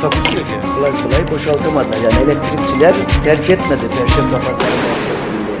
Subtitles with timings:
[0.00, 0.52] Takusuyor ki.
[0.74, 1.96] Kolay kolay boşaltamadılar.
[1.96, 2.94] Yani elektrikçiler
[3.24, 5.52] terk etmedi Perşembe Pazarı merkezinde.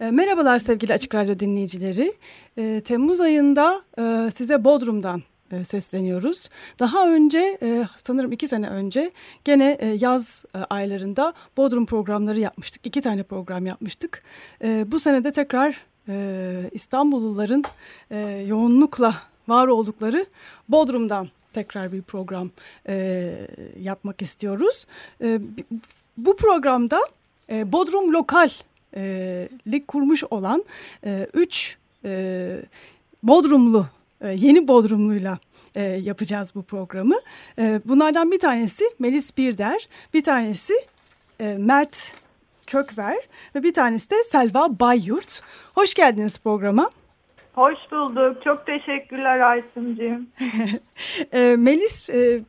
[0.00, 2.14] E, Merhabalar sevgili Açık Radyo dinleyicileri.
[2.58, 6.48] E, Temmuz ayında e, size Bodrum'dan e, sesleniyoruz.
[6.78, 9.10] Daha önce e, sanırım iki sene önce
[9.44, 12.86] gene e, yaz aylarında Bodrum programları yapmıştık.
[12.86, 14.22] İki tane program yapmıştık.
[14.86, 15.76] Bu sene de tekrar
[16.72, 17.64] İstanbulluların
[18.46, 19.14] yoğunlukla
[19.48, 20.26] var oldukları
[20.68, 22.50] Bodrum'dan tekrar bir program
[22.88, 23.34] e,
[23.80, 24.86] yapmak istiyoruz.
[25.22, 25.40] E,
[26.16, 27.00] bu programda
[27.50, 28.50] e, Bodrum Lokal
[28.96, 29.48] e,
[29.88, 30.64] kurmuş olan
[31.04, 32.62] e, üç e,
[33.22, 33.86] Bodrumlu,
[34.20, 35.38] e, yeni Bodrumluyla
[35.74, 37.16] e, yapacağız bu programı.
[37.58, 40.74] E, bunlardan bir tanesi Melis Birder, bir tanesi
[41.40, 42.14] e, Mert
[42.66, 43.18] Kökver
[43.54, 45.42] ve bir tanesi de Selva Bayyurt.
[45.74, 46.90] Hoş geldiniz programa.
[47.54, 48.44] Hoş bulduk.
[48.44, 50.28] Çok teşekkürler Aysim'ciğim.
[51.32, 52.40] e, Melis e,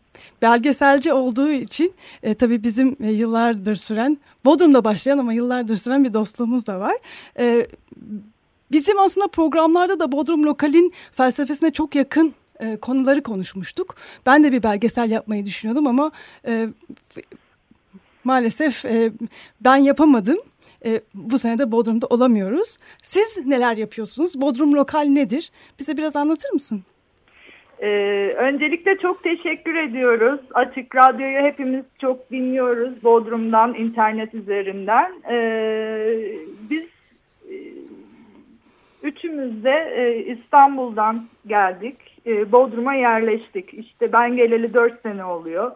[0.42, 6.14] belgeselci olduğu için e, tabii bizim e, yıllardır süren, Bodrum'da başlayan ama yıllardır süren bir
[6.14, 6.94] dostluğumuz da var.
[7.40, 7.68] E,
[8.72, 12.34] bizim aslında programlarda da Bodrum Lokal'in felsefesine çok yakın
[12.82, 13.96] konuları konuşmuştuk.
[14.26, 16.12] Ben de bir belgesel yapmayı düşünüyordum ama
[18.24, 18.86] maalesef
[19.62, 20.38] ben yapamadım.
[20.86, 22.78] E, bu sene de Bodrum'da olamıyoruz.
[23.04, 24.42] Siz neler yapıyorsunuz?
[24.42, 25.52] Bodrum Lokal nedir?
[25.80, 26.84] Bize biraz anlatır mısın?
[27.80, 27.88] Ee,
[28.38, 30.40] öncelikle çok teşekkür ediyoruz.
[30.54, 33.04] Açık Radyo'yu hepimiz çok dinliyoruz.
[33.04, 35.14] Bodrum'dan, internet üzerinden.
[35.32, 36.18] Ee,
[36.70, 36.84] biz
[37.50, 37.56] e,
[39.04, 41.96] üçümüz de e, İstanbul'dan geldik.
[42.26, 43.74] E, Bodrum'a yerleştik.
[43.74, 45.72] İşte ben geleli dört sene oluyor.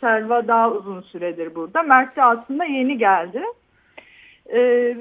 [0.00, 1.82] Selva daha uzun süredir burada.
[1.82, 3.42] Mert de aslında yeni geldi.
[4.52, 4.96] Ee,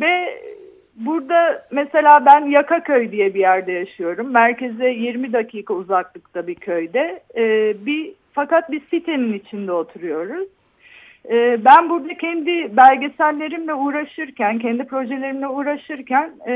[0.00, 0.40] ve
[0.96, 4.30] burada mesela ben Yakaköy diye bir yerde yaşıyorum.
[4.30, 7.22] Merkeze 20 dakika uzaklıkta bir köyde.
[7.36, 10.48] Ee, bir Fakat bir sitenin içinde oturuyoruz.
[11.30, 16.54] Ee, ben burada kendi belgesellerimle uğraşırken, kendi projelerimle uğraşırken e,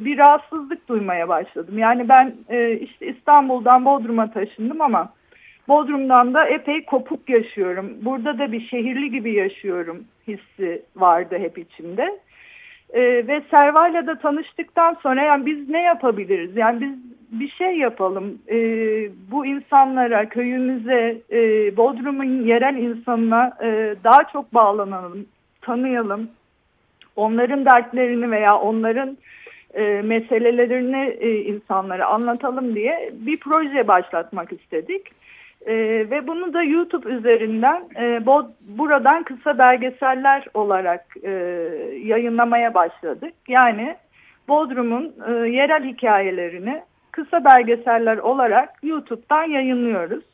[0.00, 1.78] bir rahatsızlık duymaya başladım.
[1.78, 5.12] Yani ben e, işte İstanbul'dan Bodrum'a taşındım ama
[5.68, 7.92] Bodrum'dan da epey kopuk yaşıyorum.
[8.02, 12.20] Burada da bir şehirli gibi yaşıyorum hissi vardı hep içimde.
[12.94, 16.56] Ee, ve Serva'yla da tanıştıktan sonra yani biz ne yapabiliriz?
[16.56, 18.38] Yani biz bir şey yapalım.
[18.48, 18.56] Ee,
[19.30, 21.38] bu insanlara, köyümüze, e,
[21.76, 25.26] Bodrum'un yerel insanına e, daha çok bağlanalım,
[25.60, 26.30] tanıyalım.
[27.16, 29.18] Onların dertlerini veya onların
[29.74, 35.02] e, meselelerini e, insanlara anlatalım diye bir proje başlatmak istedik.
[35.66, 41.30] Ee, ve bunu da YouTube üzerinden e, bo, buradan kısa belgeseller olarak e,
[42.04, 43.34] yayınlamaya başladık.
[43.48, 43.96] Yani
[44.48, 50.24] Bodrum'un e, yerel hikayelerini kısa belgeseller olarak YouTube'dan yayınlıyoruz.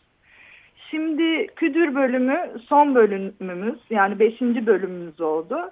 [0.91, 5.71] Şimdi Küdür bölümü son bölümümüz yani beşinci bölümümüz oldu.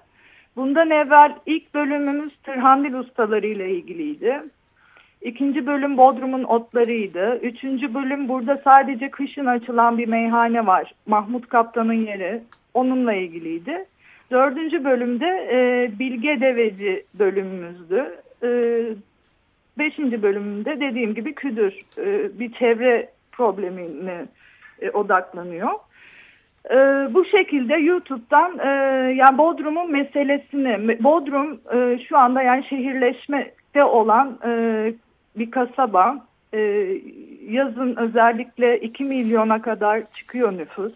[0.55, 4.41] Bundan evvel ilk bölümümüz Tırhandil ustaları ile ilgiliydi.
[5.21, 7.39] İkinci bölüm Bodrum'un otlarıydı.
[7.41, 10.93] Üçüncü bölüm burada sadece kışın açılan bir meyhane var.
[11.05, 12.41] Mahmut Kaptan'ın yeri.
[12.73, 13.85] Onunla ilgiliydi.
[14.31, 18.15] Dördüncü bölümde e, Bilge Deveci bölümümüzdü.
[18.43, 18.49] E,
[19.77, 24.25] beşinci bölümünde dediğim gibi Küdür e, bir çevre problemine
[24.81, 25.71] e, odaklanıyor.
[26.69, 26.75] E,
[27.13, 28.69] bu şekilde YouTube'dan e,
[29.13, 34.93] yani Bodrum'un meselesini, Bodrum e, şu anda yani şehirleşmekte olan e,
[35.35, 36.25] bir kasaba.
[36.53, 36.59] E,
[37.49, 40.93] yazın özellikle 2 milyona kadar çıkıyor nüfus.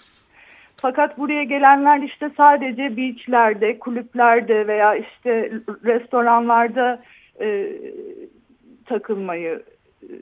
[0.75, 5.51] Fakat buraya gelenler işte sadece beachlerde, kulüplerde veya işte
[5.85, 7.01] restoranlarda
[7.41, 7.71] e,
[8.85, 9.63] takılmayı
[10.03, 10.13] e,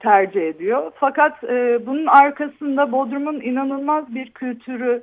[0.00, 0.92] tercih ediyor.
[0.94, 5.02] Fakat e, bunun arkasında Bodrum'un inanılmaz bir kültürü,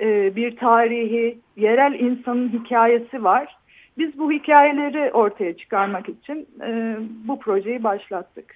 [0.00, 3.56] e, bir tarihi, yerel insanın hikayesi var.
[3.98, 6.96] Biz bu hikayeleri ortaya çıkarmak için e,
[7.28, 8.54] bu projeyi başlattık.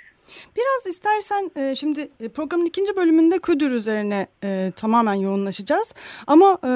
[0.57, 5.95] Biraz istersen e, şimdi programın ikinci bölümünde Küdür üzerine e, tamamen yoğunlaşacağız.
[6.27, 6.71] Ama e,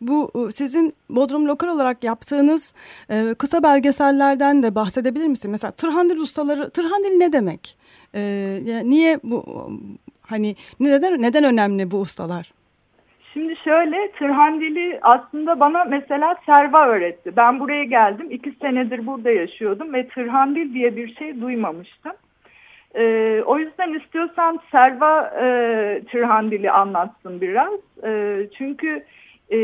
[0.00, 2.74] bu sizin Bodrum lokal olarak yaptığınız
[3.10, 5.50] e, kısa belgesellerden de bahsedebilir misin?
[5.50, 7.76] Mesela Tırhandil ustaları, Tırhandil ne demek?
[8.14, 9.44] E, niye bu
[10.20, 12.52] hani neden neden önemli bu ustalar?
[13.36, 17.36] Şimdi şöyle Tırhandili aslında bana mesela serva öğretti.
[17.36, 18.26] Ben buraya geldim.
[18.30, 22.12] iki senedir burada yaşıyordum ve Tırhandil diye bir şey duymamıştım.
[22.94, 25.46] Ee, o yüzden istiyorsan Serva e,
[26.10, 27.72] Tırhandil'i anlatsın biraz.
[28.04, 29.04] E, çünkü
[29.50, 29.58] e,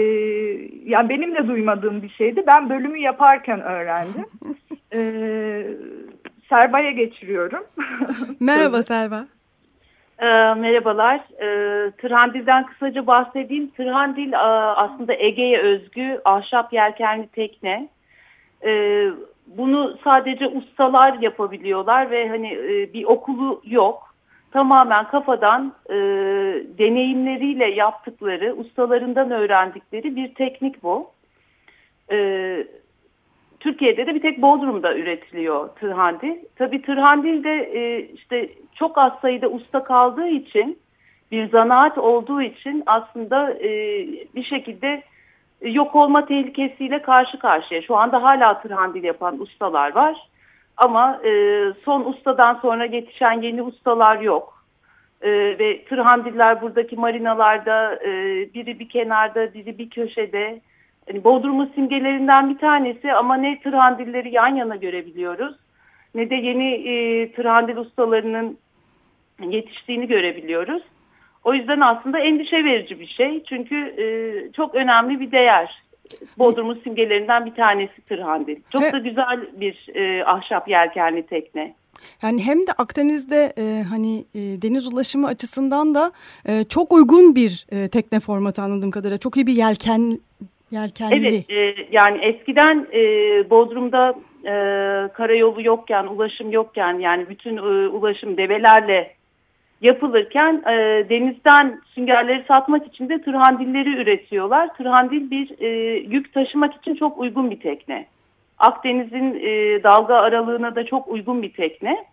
[0.85, 2.45] yani benim de duymadığım bir şeydi.
[2.47, 4.27] Ben bölümü yaparken öğrendim.
[4.95, 5.01] E,
[6.49, 7.65] Serva'ya geçiriyorum.
[8.41, 9.27] Merhaba Serva.
[10.23, 11.21] E, merhabalar.
[11.41, 13.71] E, Tırhandil'den kısaca bahsedeyim.
[13.71, 17.89] Tırhandil e, aslında Ege'ye özgü ahşap yelkenli tekne.
[18.65, 19.05] E,
[19.47, 24.15] bunu sadece ustalar yapabiliyorlar ve hani e, bir okulu yok.
[24.53, 25.95] Tamamen kafadan e,
[26.79, 31.11] deneyimleriyle yaptıkları, ustalarından öğrendikleri bir teknik bu.
[32.13, 32.17] E,
[33.63, 36.37] Türkiye'de de bir tek Bodrum'da üretiliyor tırhandil.
[36.57, 40.79] Tabii tırhandil de e, işte çok az sayıda usta kaldığı için
[41.33, 43.71] bir zanaat olduğu için aslında e,
[44.35, 45.03] bir şekilde
[45.61, 47.83] yok olma tehlikesiyle karşı karşıya.
[47.83, 50.29] Şu anda hala tırhandil yapan ustalar var.
[50.77, 51.31] Ama e,
[51.85, 54.65] son ustadan sonra yetişen yeni ustalar yok.
[55.21, 58.11] E, ve tırhandiller buradaki marinalarda e,
[58.55, 60.61] biri bir kenarda biri bir köşede.
[61.09, 65.57] Yani Bodrum'un simgelerinden bir tanesi ama ne tırhandilleri yan yana görebiliyoruz.
[66.15, 68.59] Ne de yeni e, tırhandil ustalarının
[69.41, 70.83] yetiştiğini görebiliyoruz.
[71.45, 73.45] O yüzden aslında endişe verici bir şey.
[73.45, 74.05] Çünkü e,
[74.53, 75.83] çok önemli bir değer.
[76.39, 78.57] Bodrum'un simgelerinden bir tanesi tırhandil.
[78.71, 78.93] Çok He.
[78.93, 81.75] da güzel bir e, ahşap yelkenli tekne.
[82.23, 86.13] Yani hem de Akdeniz'de e, hani e, deniz ulaşımı açısından da
[86.49, 89.19] e, çok uygun bir e, tekne formatı anladığım kadarıyla.
[89.19, 90.19] Çok iyi bir yelken
[90.73, 91.29] yelkenli.
[91.29, 93.01] Evet e, yani eskiden e,
[93.51, 94.15] Bodrum'da
[94.45, 94.53] e,
[95.13, 99.15] karayolu yokken, ulaşım yokken yani bütün e, ulaşım develerle
[99.81, 104.75] yapılırken e, denizden süngerleri satmak için de tırhandilleri üretiyorlar.
[104.75, 108.07] Tırhandil bir e, yük taşımak için çok uygun bir tekne.
[108.59, 112.05] Akdeniz'in e, dalga aralığına da çok uygun bir tekne.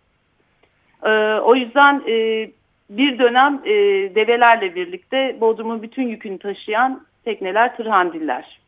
[1.03, 1.09] E,
[1.39, 2.49] o yüzden e,
[2.89, 3.71] bir dönem e,
[4.15, 8.59] develerle birlikte Bodrum'un bütün yükünü taşıyan tekneler tırhandiller.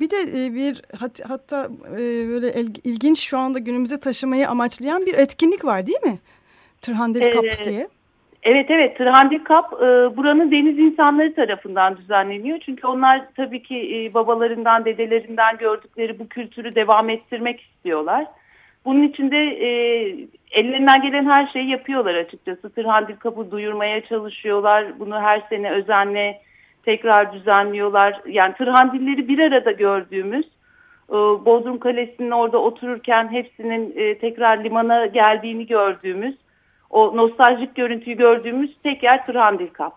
[0.00, 2.52] Bir de e, bir hat, hatta e, böyle
[2.84, 6.18] ilginç şu anda günümüze taşımayı amaçlayan bir etkinlik var değil mi?
[6.82, 7.88] Tırhandil Cup ee, diye.
[8.42, 12.58] Evet evet Trhandil Cup e, buranın deniz insanları tarafından düzenleniyor.
[12.58, 18.26] Çünkü onlar tabii ki e, babalarından dedelerinden gördükleri bu kültürü devam ettirmek istiyorlar.
[18.84, 19.68] Bunun için de e,
[20.50, 22.70] ellerinden gelen her şeyi yapıyorlar açıkçası.
[22.74, 24.98] Trhandil Cup'ı duyurmaya çalışıyorlar.
[24.98, 26.40] Bunu her sene özenle
[26.84, 28.20] tekrar düzenliyorlar.
[28.26, 30.46] Yani Trhandilleri bir arada gördüğümüz
[31.08, 36.34] e, Bodrum Kalesi'nin orada otururken hepsinin e, tekrar limana geldiğini gördüğümüz
[36.90, 39.92] o nostaljik görüntüyü gördüğümüz tek yer Tırhandil Kap.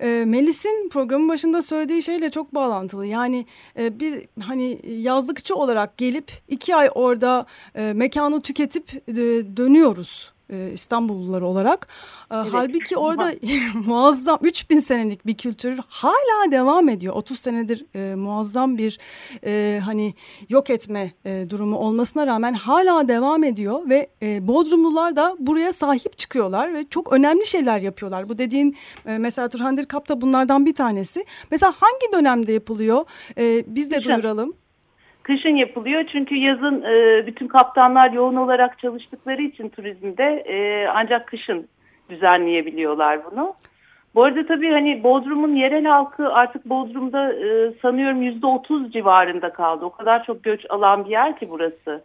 [0.00, 3.06] E, Melis'in programın başında söylediği şeyle çok bağlantılı.
[3.06, 3.46] Yani
[3.78, 7.46] bir hani yazlıkçı olarak gelip iki ay orada
[7.94, 9.06] mekanı tüketip
[9.56, 11.88] dönüyoruz e, İstanbullular olarak.
[12.30, 12.48] E, evet.
[12.52, 13.32] Halbuki orada
[13.86, 17.14] muazzam 3000 senelik bir kültür hala devam ediyor.
[17.14, 18.98] 30 senedir e, muazzam bir
[19.44, 20.14] e, hani
[20.48, 26.18] yok etme e, durumu olmasına rağmen hala devam ediyor ve e, Bodrumlular da buraya sahip
[26.18, 28.28] çıkıyorlar ve çok önemli şeyler yapıyorlar.
[28.28, 31.24] Bu dediğin e, mesela Tırhandir Kap da bunlardan bir tanesi.
[31.50, 33.04] Mesela hangi dönemde yapılıyor?
[33.38, 34.54] E, biz de duyuralım.
[35.24, 41.68] Kışın yapılıyor çünkü yazın e, bütün kaptanlar yoğun olarak çalıştıkları için turizmde e, ancak kışın
[42.10, 43.54] düzenleyebiliyorlar bunu.
[44.14, 49.84] Bu arada tabii hani Bodrum'un yerel halkı artık Bodrum'da e, sanıyorum yüzde otuz civarında kaldı.
[49.84, 52.04] O kadar çok göç alan bir yer ki burası.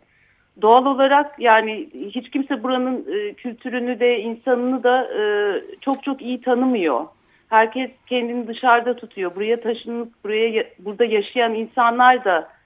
[0.62, 5.22] Doğal olarak yani hiç kimse buranın e, kültürünü de insanını da e,
[5.82, 7.06] çok çok iyi tanımıyor.
[7.50, 9.36] Herkes kendini dışarıda tutuyor.
[9.36, 12.59] Buraya taşınıp buraya burada yaşayan insanlar da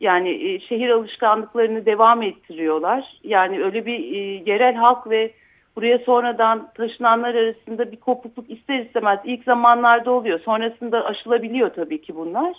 [0.00, 3.18] yani e, şehir alışkanlıklarını devam ettiriyorlar.
[3.24, 5.32] Yani öyle bir e, yerel halk ve
[5.76, 10.40] buraya sonradan taşınanlar arasında bir kopukluk ister istemez ilk zamanlarda oluyor.
[10.40, 12.56] Sonrasında aşılabiliyor tabii ki bunlar.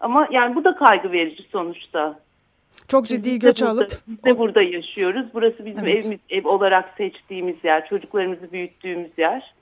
[0.00, 2.18] Ama yani bu da kaygı verici sonuçta.
[2.88, 3.92] Çok ciddi biz göç burada, alıp.
[4.06, 5.26] Biz de burada yaşıyoruz.
[5.34, 6.04] Burası bizim evet.
[6.04, 9.54] evimiz, ev olarak seçtiğimiz yer, çocuklarımızı büyüttüğümüz yer.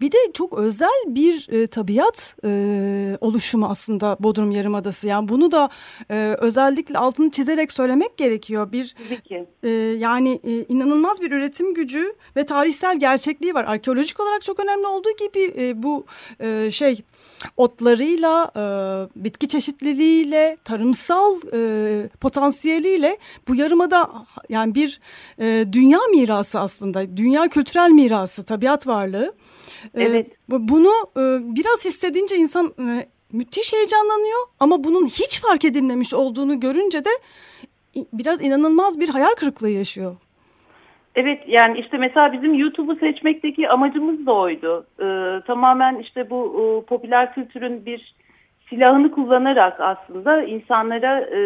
[0.00, 5.06] Bir de çok özel bir e, tabiat e, oluşumu aslında Bodrum Yarımadası.
[5.06, 5.70] Yani bunu da
[6.10, 8.72] e, özellikle altını çizerek söylemek gerekiyor.
[8.72, 8.94] Bir
[9.62, 13.64] e, yani e, inanılmaz bir üretim gücü ve tarihsel gerçekliği var.
[13.64, 16.04] Arkeolojik olarak çok önemli olduğu gibi e, bu
[16.40, 17.02] e, şey
[17.56, 18.62] otlarıyla, e,
[19.24, 24.10] bitki çeşitliliğiyle, tarımsal e, potansiyeliyle bu yarımada
[24.48, 25.00] yani bir
[25.38, 27.16] e, dünya mirası aslında.
[27.16, 29.34] Dünya kültürel mirası, tabiat varlığı.
[29.94, 30.26] E, Evet.
[30.48, 31.22] Bunu e,
[31.56, 37.10] biraz hissedince insan e, müthiş heyecanlanıyor ama bunun hiç fark edilmemiş olduğunu görünce de
[38.12, 40.16] biraz inanılmaz bir hayal kırıklığı yaşıyor.
[41.14, 44.86] Evet yani işte mesela bizim YouTube'u seçmekteki amacımız da oydu.
[45.00, 48.14] Ee, tamamen işte bu e, popüler kültürün bir
[48.68, 51.40] silahını kullanarak aslında insanlara e,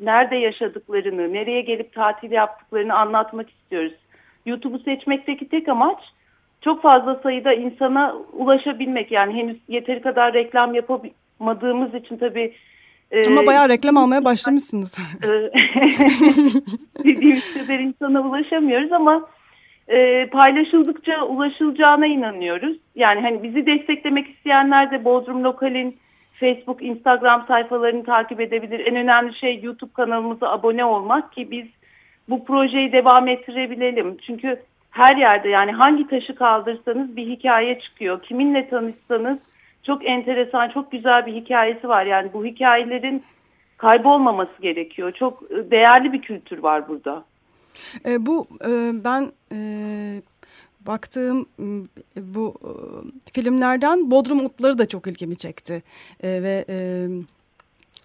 [0.00, 3.92] nerede yaşadıklarını, nereye gelip tatil yaptıklarını anlatmak istiyoruz.
[4.46, 5.98] YouTube'u seçmekteki tek amaç
[6.60, 9.12] çok fazla sayıda insana ulaşabilmek.
[9.12, 12.54] Yani henüz yeteri kadar reklam yapamadığımız için tabii
[13.10, 14.98] e, Ama bayağı reklam almaya başlamışsınız.
[15.22, 15.28] e,
[17.04, 19.28] dediğimiz kadar insana ulaşamıyoruz ama
[19.88, 22.76] e, paylaşıldıkça ulaşılacağına inanıyoruz.
[22.94, 25.96] Yani hani bizi desteklemek isteyenler de Bodrum Lokal'in
[26.40, 28.86] Facebook, Instagram sayfalarını takip edebilir.
[28.86, 31.66] En önemli şey YouTube kanalımıza abone olmak ki biz
[32.28, 34.16] bu projeyi devam ettirebilelim.
[34.26, 38.22] Çünkü her yerde yani hangi taşı kaldırsanız bir hikaye çıkıyor.
[38.22, 39.38] Kiminle tanışsanız
[39.82, 42.06] çok enteresan, çok güzel bir hikayesi var.
[42.06, 43.22] Yani bu hikayelerin
[43.76, 45.12] kaybolmaması gerekiyor.
[45.12, 47.24] Çok e, değerli bir kültür var burada.
[48.06, 49.58] E, bu e, ben e,
[50.86, 51.46] baktığım
[52.16, 52.70] bu e,
[53.32, 55.82] filmlerden Bodrum Otları da çok ilgimi çekti.
[56.22, 56.76] E, ve e,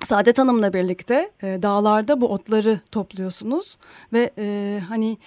[0.03, 3.77] Saadet Hanım'la birlikte e, dağlarda bu otları topluyorsunuz
[4.13, 5.17] ve e, hani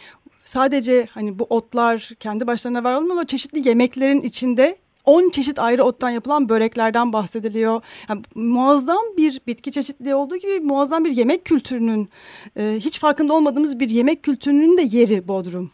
[0.49, 5.83] sadece hani bu otlar kendi başlarına var olmuyor ama çeşitli yemeklerin içinde 10 çeşit ayrı
[5.83, 7.81] ottan yapılan böreklerden bahsediliyor.
[8.09, 12.09] Yani muazzam bir bitki çeşitliliği olduğu gibi muazzam bir yemek kültürünün
[12.57, 15.71] e, hiç farkında olmadığımız bir yemek kültürünün de yeri Bodrum.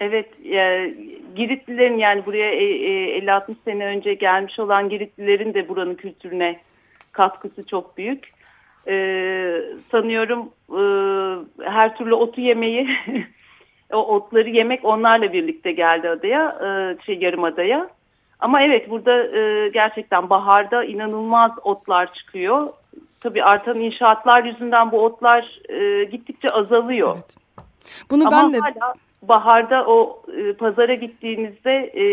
[0.00, 0.94] Evet, e,
[1.36, 6.60] Giritlilerin yani buraya e, e, 50-60 sene önce gelmiş olan Giritlilerin de buranın kültürüne
[7.12, 8.32] katkısı çok büyük.
[8.88, 8.94] E,
[9.90, 10.82] sanıyorum e,
[11.64, 12.88] her türlü otu yemeyi,
[13.92, 17.88] o otları yemek onlarla birlikte geldi adaya, e, şey yarımadaya.
[18.40, 22.72] Ama evet burada e, gerçekten baharda inanılmaz otlar çıkıyor.
[23.20, 27.14] Tabii artan inşaatlar yüzünden bu otlar e, gittikçe azalıyor.
[27.14, 27.36] Evet.
[28.10, 32.04] Bunu Ama ben de hala baharda o e, pazara gittiğinizde e,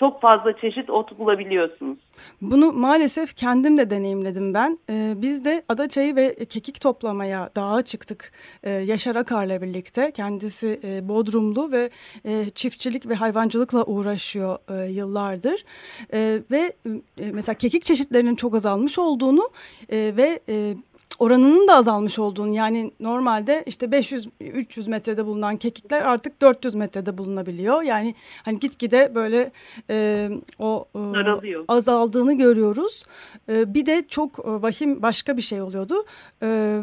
[0.00, 1.98] çok fazla çeşit ot bulabiliyorsunuz.
[2.40, 4.78] Bunu maalesef kendim de deneyimledim ben.
[4.90, 10.10] Ee, biz de adaçayı ve kekik toplamaya dağa çıktık ee, Yaşar Akar'la birlikte.
[10.10, 11.90] Kendisi e, Bodrumlu ve
[12.24, 15.64] e, çiftçilik ve hayvancılıkla uğraşıyor e, yıllardır.
[16.12, 16.72] E, ve
[17.18, 19.50] e, mesela kekik çeşitlerinin çok azalmış olduğunu
[19.92, 20.40] e, ve...
[20.48, 20.74] E,
[21.18, 27.82] oranının da azalmış olduğunu yani normalde işte 500-300 metrede bulunan kekikler artık 400 metrede bulunabiliyor.
[27.82, 29.52] Yani hani gitgide böyle
[29.90, 31.64] e, o e, Daralıyor.
[31.68, 33.04] azaldığını görüyoruz.
[33.48, 35.94] E, bir de çok e, vahim başka bir şey oluyordu.
[36.42, 36.82] E,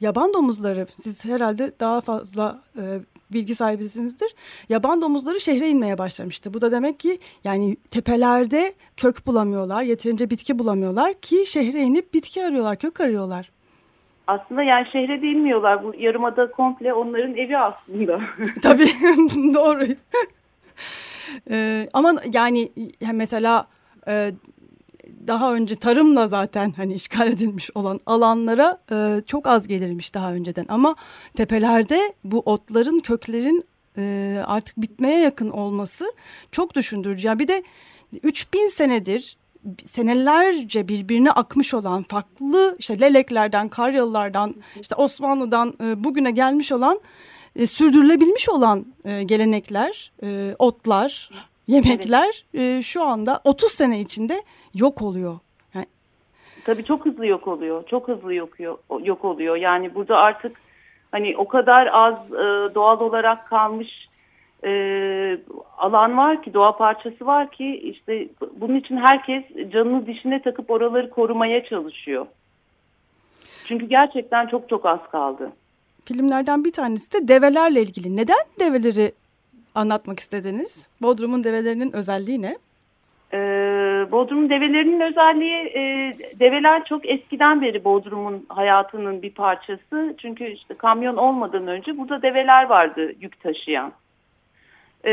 [0.00, 3.00] yaban domuzları siz herhalde daha fazla e,
[3.32, 4.34] bilgi sahibisinizdir.
[4.68, 6.54] Yaban domuzları şehre inmeye başlamıştı.
[6.54, 12.44] Bu da demek ki yani tepelerde kök bulamıyorlar, yeterince bitki bulamıyorlar ki şehre inip bitki
[12.44, 13.50] arıyorlar, kök arıyorlar.
[14.30, 15.84] Aslında yani şehre de inmiyorlar.
[15.84, 18.20] Bu yarımada komple onların evi aslında.
[18.62, 18.84] Tabii
[19.54, 19.86] doğru.
[21.50, 22.70] Ee, ama yani
[23.12, 23.66] mesela
[24.08, 24.32] e,
[25.26, 30.66] daha önce tarımla zaten hani işgal edilmiş olan alanlara e, çok az gelirmiş daha önceden.
[30.68, 30.94] Ama
[31.36, 33.64] tepelerde bu otların köklerin
[33.98, 36.12] e, artık bitmeye yakın olması
[36.52, 37.26] çok düşündürücü.
[37.26, 37.62] Yani bir de
[38.22, 39.36] 3000 senedir
[39.86, 47.00] senelerce birbirine akmış olan farklı işte leleklerden, karyalılardan, işte Osmanlı'dan e, bugüne gelmiş olan
[47.56, 50.12] e, sürdürülebilmiş olan e, gelenekler,
[50.58, 51.30] otlar,
[51.68, 54.42] yemekler e, şu anda 30 sene içinde
[54.74, 55.38] yok oluyor.
[55.74, 55.86] Yani,
[56.64, 57.86] Tabii çok hızlı yok oluyor.
[57.86, 58.60] Çok hızlı yok,
[59.02, 59.56] yok oluyor.
[59.56, 60.60] Yani burada artık
[61.12, 62.14] hani o kadar az
[62.74, 64.09] doğal olarak kalmış
[64.64, 64.72] e,
[65.78, 71.10] alan var ki, doğa parçası var ki işte bunun için herkes canını dişine takıp oraları
[71.10, 72.26] korumaya çalışıyor.
[73.68, 75.52] Çünkü gerçekten çok çok az kaldı.
[76.04, 78.16] Filmlerden bir tanesi de develerle ilgili.
[78.16, 79.12] Neden develeri
[79.74, 80.88] anlatmak istediniz?
[81.02, 82.58] Bodrum'un develerinin özelliği ne?
[83.32, 90.14] Ee, Bodrum'un develerinin özelliği e, develer çok eskiden beri Bodrum'un hayatının bir parçası.
[90.18, 93.92] Çünkü işte kamyon olmadan önce burada develer vardı yük taşıyan.
[95.04, 95.10] Ee,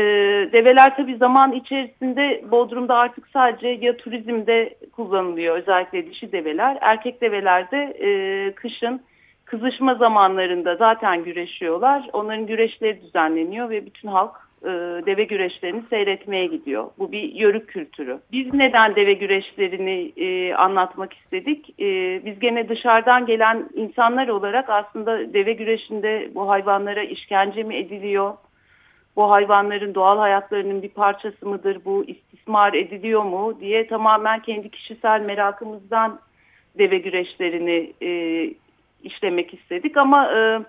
[0.52, 6.78] develer tabii zaman içerisinde Bodrum'da artık sadece ya turizmde kullanılıyor özellikle dişi develer.
[6.80, 9.00] Erkek develer de e, kışın
[9.44, 12.08] kızışma zamanlarında zaten güreşiyorlar.
[12.12, 14.68] Onların güreşleri düzenleniyor ve bütün halk e,
[15.06, 16.90] deve güreşlerini seyretmeye gidiyor.
[16.98, 18.18] Bu bir yörük kültürü.
[18.32, 21.80] Biz neden deve güreşlerini e, anlatmak istedik?
[21.80, 28.34] E, biz gene dışarıdan gelen insanlar olarak aslında deve güreşinde bu hayvanlara işkence mi ediliyor?
[29.18, 35.20] Bu hayvanların doğal hayatlarının bir parçası mıdır, bu istismar ediliyor mu diye tamamen kendi kişisel
[35.20, 36.20] merakımızdan
[36.78, 38.10] deve güreşlerini e,
[39.02, 40.60] işlemek istedik ama e,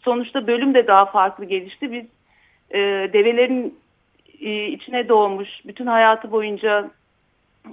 [0.00, 1.92] sonuçta bölüm de daha farklı gelişti.
[1.92, 2.04] Biz
[2.70, 2.78] e,
[3.12, 3.78] develerin
[4.40, 6.90] e, içine doğmuş, bütün hayatı boyunca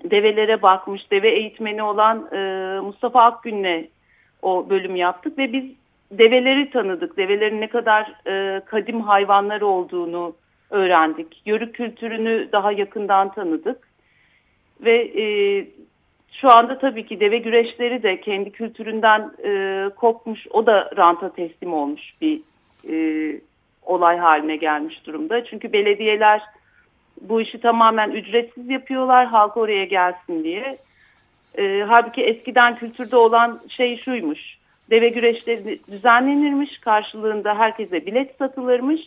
[0.04, 2.40] develere bakmış, deve eğitmeni olan e,
[2.80, 3.88] Mustafa Akgün'le
[4.42, 5.66] o bölüm yaptık ve biz
[6.12, 7.18] develeri tanıdık.
[7.18, 10.36] Develerin ne kadar e, kadim hayvanlar olduğunu
[10.70, 11.42] öğrendik.
[11.46, 13.88] Yörük kültürünü daha yakından tanıdık.
[14.82, 15.26] Ve e,
[16.32, 21.74] şu anda tabii ki deve güreşleri de kendi kültüründen e, kopmuş, o da ranta teslim
[21.74, 22.42] olmuş bir
[22.90, 22.96] e,
[23.84, 25.46] olay haline gelmiş durumda.
[25.46, 26.42] Çünkü belediyeler
[27.22, 30.78] bu işi tamamen ücretsiz yapıyorlar halk oraya gelsin diye.
[31.58, 34.58] E, halbuki eskiden kültürde olan şey şuymuş.
[34.90, 39.02] Deve güreşleri düzenlenirmiş karşılığında herkese bilet satılırmış.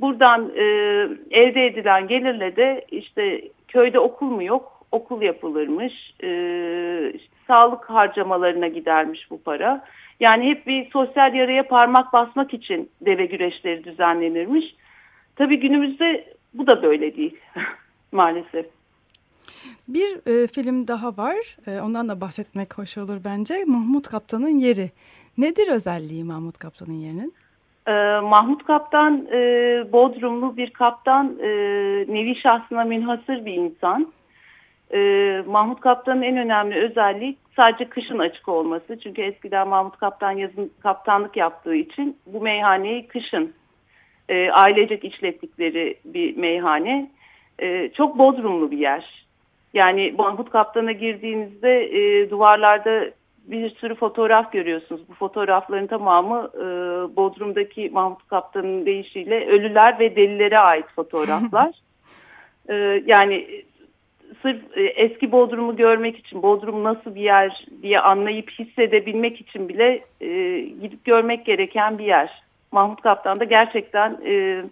[0.00, 0.62] Buradan e,
[1.30, 6.14] elde edilen gelirle de işte köyde okul mu yok okul yapılırmış.
[6.22, 6.28] E,
[7.14, 9.84] işte, sağlık harcamalarına gidermiş bu para.
[10.20, 14.74] Yani hep bir sosyal yaraya parmak basmak için deve güreşleri düzenlenirmiş.
[15.36, 17.36] Tabii günümüzde bu da böyle değil
[18.12, 18.66] maalesef.
[19.88, 21.56] Bir e, film daha var.
[21.66, 23.54] E, ondan da bahsetmek hoş olur bence.
[23.66, 24.90] Mahmut Kaptan'ın yeri.
[25.38, 27.34] Nedir özelliği Mahmut Kaptan'ın yerinin?
[27.86, 29.38] E, Mahmut Kaptan e,
[29.92, 31.38] Bodrumlu bir kaptan.
[31.42, 31.48] E,
[32.08, 34.12] nevi şahsına münhasır bir insan.
[34.94, 34.98] E,
[35.46, 39.00] Mahmut Kaptan'ın en önemli özelliği sadece kışın açık olması.
[39.02, 43.52] Çünkü eskiden Mahmut Kaptan yazın kaptanlık yaptığı için bu meyhaneyi kışın
[44.28, 47.10] e, ailecek işlettikleri bir meyhane.
[47.58, 49.26] E, çok bodrumlu bir yer.
[49.74, 53.10] Yani Mahmut Kaptan'a girdiğinizde e, duvarlarda
[53.44, 55.00] bir sürü fotoğraf görüyorsunuz.
[55.08, 56.66] Bu fotoğrafların tamamı e,
[57.16, 61.74] Bodrum'daki Mahmut Kaptan'ın deyişiyle ölüler ve delilere ait fotoğraflar.
[62.68, 63.64] e, yani
[64.42, 70.04] sırf e, eski Bodrum'u görmek için, Bodrum nasıl bir yer diye anlayıp hissedebilmek için bile
[70.20, 72.42] e, gidip görmek gereken bir yer.
[72.72, 74.64] Mahmut Kaptan da gerçekten e,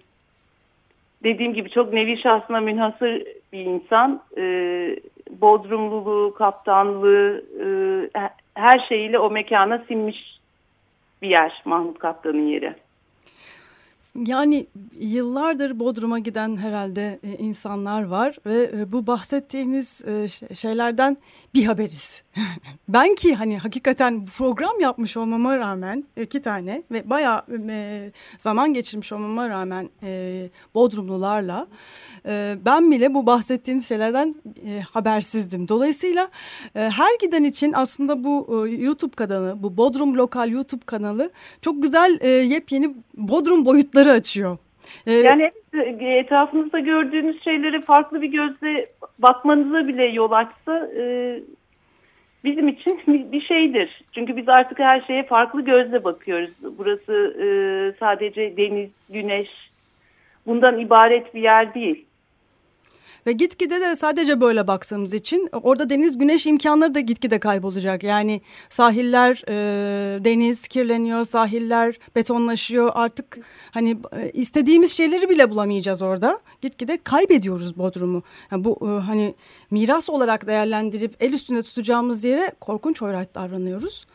[1.25, 4.23] dediğim gibi çok nevi şahsına münhasır bir insan.
[4.39, 4.43] E,
[5.31, 7.45] Bodrumluluğu, kaptanlığı,
[8.15, 10.39] e, her şeyiyle o mekana sinmiş
[11.23, 12.75] bir yer Mahmut Kaptan'ın yeri.
[14.27, 14.67] Yani
[15.01, 21.17] yıllardır Bodrum'a giden herhalde e, insanlar var ve e, bu bahsettiğiniz e, şeylerden
[21.55, 22.23] bir haberiz.
[22.89, 27.43] Ben ki hani hakikaten program yapmış olmama rağmen iki tane ve bayağı
[28.39, 29.89] zaman geçirmiş olmama rağmen
[30.75, 31.67] Bodrumlularla
[32.65, 34.35] ben bile bu bahsettiğiniz şeylerden
[34.93, 35.69] habersizdim.
[35.69, 36.29] Dolayısıyla
[36.75, 41.31] her giden için aslında bu YouTube kanalı, bu Bodrum Lokal YouTube kanalı
[41.63, 44.59] çok güzel yepyeni Bodrum boyutları açıyor.
[45.07, 45.51] Yani
[46.01, 50.89] etrafınızda gördüğünüz şeyleri farklı bir gözle bakmanıza bile yol açsa
[52.51, 53.01] bizim için
[53.33, 54.03] bir şeydir.
[54.13, 56.51] Çünkü biz artık her şeye farklı gözle bakıyoruz.
[56.79, 57.35] Burası
[58.01, 59.49] sadece deniz, güneş
[60.47, 62.05] bundan ibaret bir yer değil.
[63.29, 68.03] Ve gitgide de sadece böyle baktığımız için orada deniz güneş imkanları da gitgide kaybolacak.
[68.03, 72.93] Yani sahiller e, deniz kirleniyor, sahiller betonlaşıyor.
[72.95, 73.39] Artık
[73.71, 76.41] hani e, istediğimiz şeyleri bile bulamayacağız orada.
[76.63, 78.23] Gitgide kaybediyoruz Bodrum'u.
[78.53, 79.35] Yani bu e, hani
[79.71, 84.07] miras olarak değerlendirip el üstünde tutacağımız yere korkunç hoyrat davranıyoruz.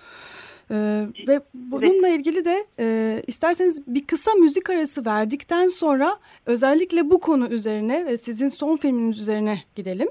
[0.74, 7.20] Ee, ve bununla ilgili de e, isterseniz bir kısa müzik arası verdikten sonra özellikle bu
[7.20, 10.08] konu üzerine ve sizin son filminiz üzerine gidelim.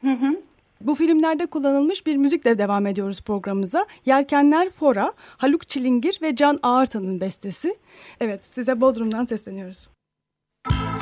[0.00, 0.42] Hı hı.
[0.80, 3.86] Bu filmlerde kullanılmış bir müzikle devam ediyoruz programımıza.
[4.06, 7.76] Yelkenler Fora, Haluk Çilingir ve Can Ağırtan'ın bestesi.
[8.20, 9.88] Evet size Bodrum'dan sesleniyoruz.
[10.70, 10.97] Müzik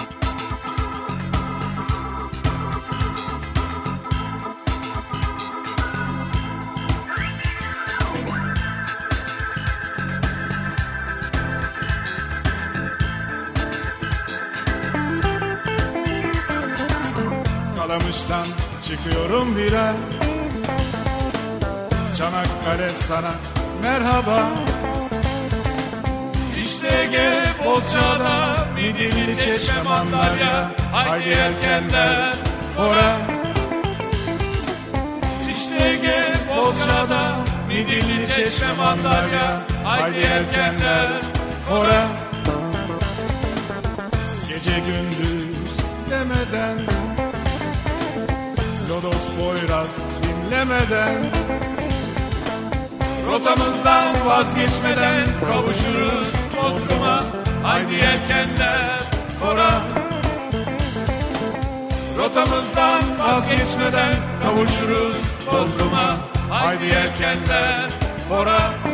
[17.96, 18.46] Kalamış'tan
[18.82, 19.92] çıkıyorum bire
[22.16, 23.34] Çanakkale sana
[23.82, 24.48] merhaba.
[26.64, 27.30] İşte Ege
[27.64, 32.34] Bozcaada Midilli Çeşme Mandalya Haydi yelkenler
[32.76, 33.16] fora.
[35.52, 36.24] İşte Ege
[36.56, 37.32] Bozcaada
[37.68, 41.08] Midilli Çeşme Mandalya Haydi yelkenler
[41.68, 42.06] fora.
[44.48, 45.76] Gece gündüz
[46.10, 47.06] demeden
[48.96, 51.24] Lodos Boyraz dinlemeden.
[53.26, 57.22] Rotamızdan vazgeçmeden kavuşuruz Bodrum'a
[57.62, 59.00] Haydi yelkenler
[59.40, 59.82] fora.
[62.18, 66.16] Rotamızdan vazgeçmeden kavuşuruz Bodrum'a
[66.50, 67.90] Haydi yelkenler
[68.28, 68.85] fora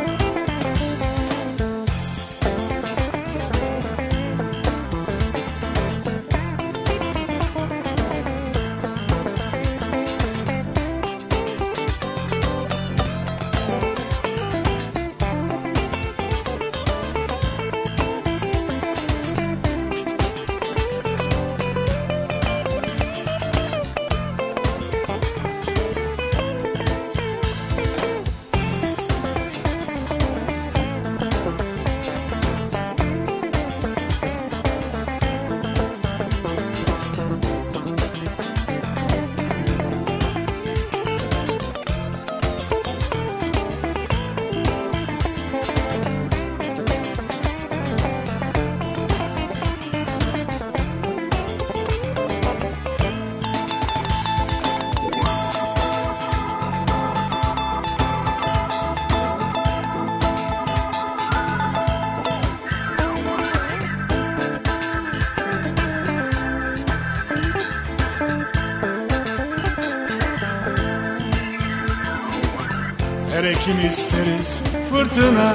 [73.63, 75.53] Ekim isteriz fırtına?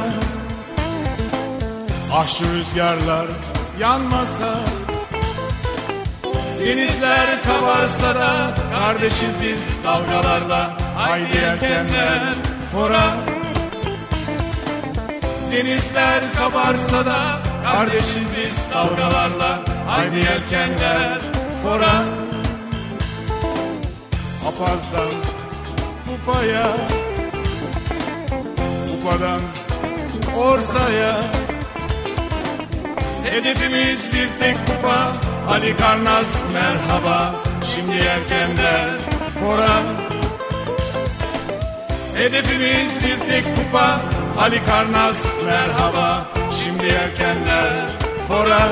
[2.13, 3.27] Ah şu rüzgarlar
[3.81, 4.55] yanmasa
[6.67, 12.35] Denizler kabarsa da Kardeşiz biz dalgalarla Haydi yelkenler
[12.73, 13.15] fora.
[15.53, 17.19] Denizler kabarsa da
[17.73, 21.19] Kardeşiz biz dalgalarla Haydi yelkenler
[21.63, 22.05] fora.
[24.49, 25.13] Apazdan
[26.07, 26.77] Kupaya
[29.09, 29.41] Kupadan
[30.37, 31.17] Orsa'ya.
[33.31, 35.13] Hedefimiz bir tek kupa.
[35.51, 37.35] Ali Karnaz merhaba.
[37.65, 38.89] Şimdi yelkenler
[39.41, 39.83] fora.
[42.17, 44.01] Hedefimiz bir tek kupa.
[44.41, 46.27] Ali Karnaz merhaba.
[46.53, 47.73] Şimdi yelkenler
[48.29, 48.69] fora.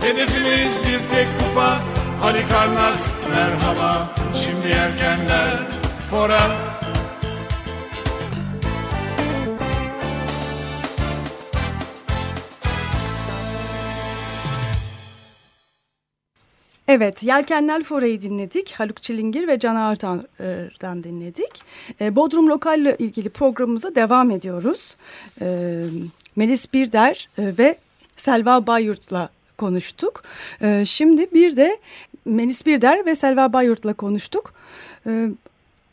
[0.00, 1.78] Hedefimiz bir tek kupa.
[2.24, 4.08] Ali Karnaz merhaba.
[4.34, 5.56] Şimdi yelkenler
[6.10, 6.71] fora
[16.94, 18.72] Evet, Yelkenler Fora'yı dinledik.
[18.72, 21.62] Haluk Çilingir ve Can Ağırtan'dan dinledik.
[22.00, 24.96] E, Bodrum Lokal ile ilgili programımıza devam ediyoruz.
[25.40, 25.46] E,
[26.36, 27.76] Melis Birder e, ve
[28.16, 29.28] Selva Bayurt'la
[29.58, 30.22] konuştuk.
[30.62, 31.76] E, şimdi bir de
[32.24, 34.54] Melis Birder ve Selva Bayurt'la konuştuk.
[35.06, 35.28] E,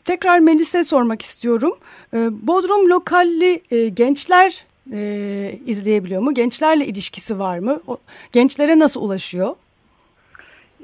[0.04, 1.78] tekrar Melis'e sormak istiyorum.
[2.14, 6.34] E, Bodrum Lokalli e, gençler e, izleyebiliyor mu?
[6.34, 7.80] Gençlerle ilişkisi var mı?
[7.86, 7.98] O,
[8.32, 9.54] gençlere nasıl ulaşıyor?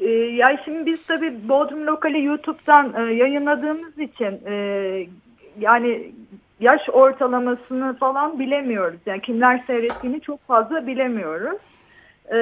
[0.01, 4.55] Ee, ya şimdi biz tabii Bodrum Lokali YouTube'dan e, yayınladığımız için e,
[5.61, 6.13] yani
[6.61, 9.01] yaş ortalamasını falan bilemiyoruz.
[9.07, 11.59] Yani kimler seyrettiğini çok fazla bilemiyoruz.
[12.33, 12.39] E,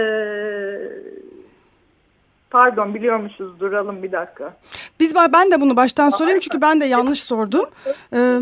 [2.51, 4.57] pardon biliyormuşuz duralım bir dakika.
[5.01, 7.65] Biz var ben de bunu baştan sorayım çünkü ben de yanlış sordum.
[8.13, 8.41] Ee,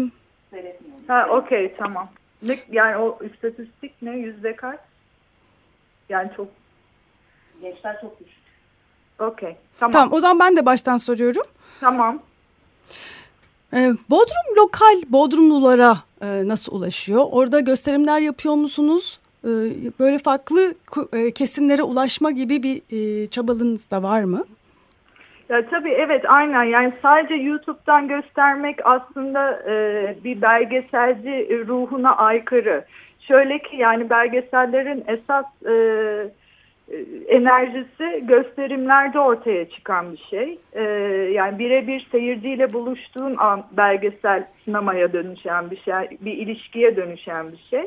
[1.08, 2.08] Ha okey tamam.
[2.42, 4.80] Ne, yani o istatistik ne yüzde kaç?
[6.08, 6.48] Yani çok
[7.62, 8.41] Gençler çok düşük.
[9.18, 9.92] Okey tamam.
[9.92, 11.42] tamam o zaman ben de baştan soruyorum.
[11.80, 12.18] Tamam.
[13.74, 17.24] Ee, Bodrum lokal Bodrumlulara e, nasıl ulaşıyor?
[17.30, 19.20] Orada gösterimler yapıyor musunuz?
[19.44, 19.48] Ee,
[20.00, 20.74] böyle farklı
[21.12, 24.44] e, kesimlere ulaşma gibi bir e, çabalınız da var mı?
[25.48, 29.74] Ya tabii evet aynen yani sadece YouTube'dan göstermek aslında e,
[30.24, 32.84] bir belgeselci ruhuna aykırı.
[33.20, 35.74] Şöyle ki yani belgesellerin esas e,
[37.28, 40.58] enerjisi gösterimlerde ortaya çıkan bir şey.
[40.72, 40.82] E,
[41.32, 47.86] yani birebir seyirciyle buluştuğun an belgesel sinemaya dönüşen bir şey, bir ilişkiye dönüşen bir şey.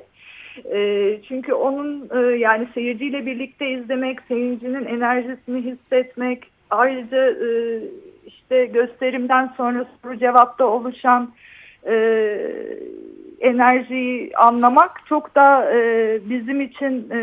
[0.71, 7.79] E, çünkü onun e, yani seyirciyle birlikte izlemek, seyircinin enerjisini hissetmek, ayrıca e,
[8.25, 11.33] işte gösterimden sonra soru cevapta oluşan
[11.87, 11.95] e,
[13.39, 17.19] enerjiyi anlamak çok da e, bizim için e,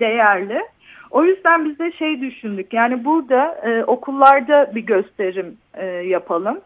[0.00, 0.62] değerli.
[1.12, 6.60] O yüzden biz de şey düşündük yani burada e, okullarda bir gösterim e, yapalım.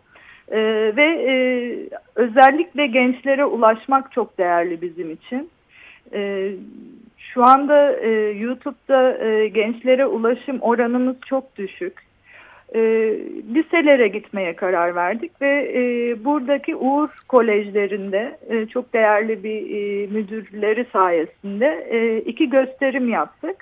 [0.49, 0.59] E,
[0.97, 1.35] ve e,
[2.15, 5.51] özellikle gençlere ulaşmak çok değerli bizim için.
[6.13, 6.51] E,
[7.19, 12.07] şu anda e, YouTube'da e, gençlere ulaşım oranımız çok düşük.
[12.75, 12.81] E,
[13.55, 15.81] liselere gitmeye karar verdik ve e,
[16.25, 23.57] buradaki Uğur Kolejlerinde e, çok değerli bir e, müdürleri sayesinde e, iki gösterim yaptık.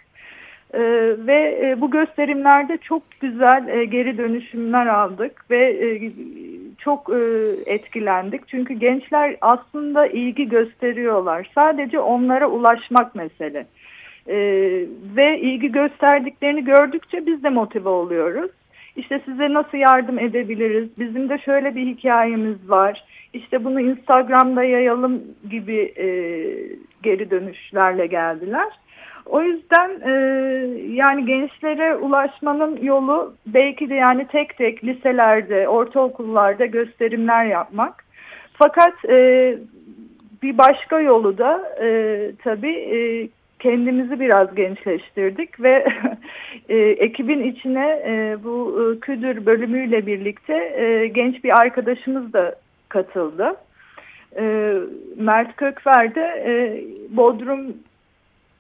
[0.74, 0.80] E,
[1.26, 6.12] ve e, bu gösterimlerde çok güzel e, geri dönüşümler aldık ve e,
[6.78, 7.20] çok e,
[7.66, 8.48] etkilendik.
[8.48, 11.50] Çünkü gençler aslında ilgi gösteriyorlar.
[11.54, 13.66] Sadece onlara ulaşmak mesele.
[14.26, 14.36] E,
[15.16, 18.50] ve ilgi gösterdiklerini gördükçe biz de motive oluyoruz.
[18.96, 20.88] İşte size nasıl yardım edebiliriz?
[20.98, 23.04] Bizim de şöyle bir hikayemiz var.
[23.32, 26.06] İşte bunu Instagram'da yayalım gibi e,
[27.02, 28.68] geri dönüşlerle geldiler.
[29.26, 30.12] O yüzden e,
[30.92, 38.04] yani gençlere ulaşmanın yolu belki de yani tek tek liselerde, ortaokullarda gösterimler yapmak.
[38.52, 39.58] Fakat e,
[40.42, 41.88] bir başka yolu da e,
[42.44, 45.86] tabii e, kendimizi biraz gençleştirdik ve
[46.68, 52.54] e, ekibin içine e, bu e, küdür bölümüyle birlikte e, genç bir arkadaşımız da
[52.88, 53.56] katıldı.
[54.36, 54.74] E,
[55.16, 56.52] Mert Kökver de e,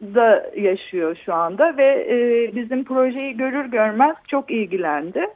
[0.04, 2.16] Bodrum'da yaşıyor şu anda ve e,
[2.56, 5.26] bizim projeyi görür görmez çok ilgilendi.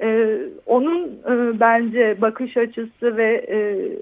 [0.00, 3.56] Ee, onun e, bence bakış açısı ve e,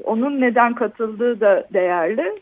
[0.04, 2.40] onun neden katıldığı da değerli.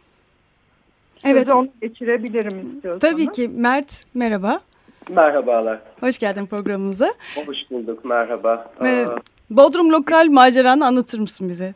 [1.24, 1.38] Evet.
[1.38, 3.12] Sözü onu geçirebilirim istiyorsanız.
[3.12, 4.61] Tabii ki Mert merhaba.
[5.09, 5.78] Merhabalar.
[6.00, 7.09] Hoş geldin programımıza.
[7.46, 8.04] Hoş bulduk.
[8.04, 8.70] Merhaba.
[8.81, 9.16] Ve Aa,
[9.50, 11.74] Bodrum lokal maceranı anlatır mısın bize?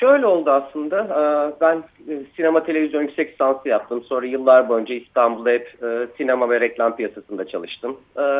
[0.00, 0.96] Şöyle oldu aslında.
[0.96, 1.76] Aa, Ben
[2.08, 4.02] e, sinema televizyon yüksek lisansı yaptım.
[4.04, 7.96] Sonra yıllar boyunca İstanbul'da hep e, sinema ve reklam piyasasında çalıştım.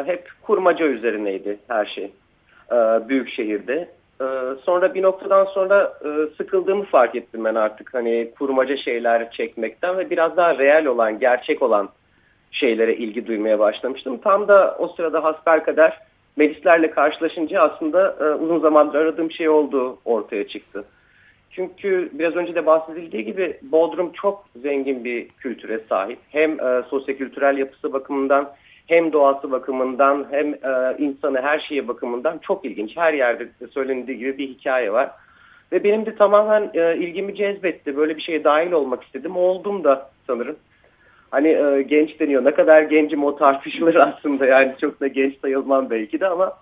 [0.06, 2.12] Hep kurmaca üzerineydi her şey.
[3.08, 3.88] Büyük şehirde.
[4.62, 7.94] Sonra bir noktadan sonra e, sıkıldığımı fark ettim ben artık.
[7.94, 11.88] Hani kurmaca şeyler çekmekten ve biraz daha real olan, gerçek olan
[12.52, 14.18] şeylere ilgi duymaya başlamıştım.
[14.18, 15.98] Tam da o sırada hasbelkader
[16.38, 20.84] Melislerle karşılaşınca aslında e, uzun zamandır aradığım şey olduğu ortaya çıktı.
[21.58, 26.18] Çünkü biraz önce de bahsedildiği gibi Bodrum çok zengin bir kültüre sahip.
[26.28, 28.52] Hem e, sosyokültürel yapısı bakımından
[28.86, 32.96] hem doğası bakımından hem e, insanı her şeye bakımından çok ilginç.
[32.96, 35.10] Her yerde de söylendiği gibi bir hikaye var.
[35.72, 37.96] Ve benim de tamamen e, ilgimi cezbetti.
[37.96, 39.36] Böyle bir şeye dahil olmak istedim.
[39.36, 40.56] Oldum da sanırım.
[41.30, 42.44] Hani e, genç deniyor.
[42.44, 44.46] Ne kadar gencim o tartışılır aslında.
[44.46, 46.52] Yani çok da genç sayılmam belki de ama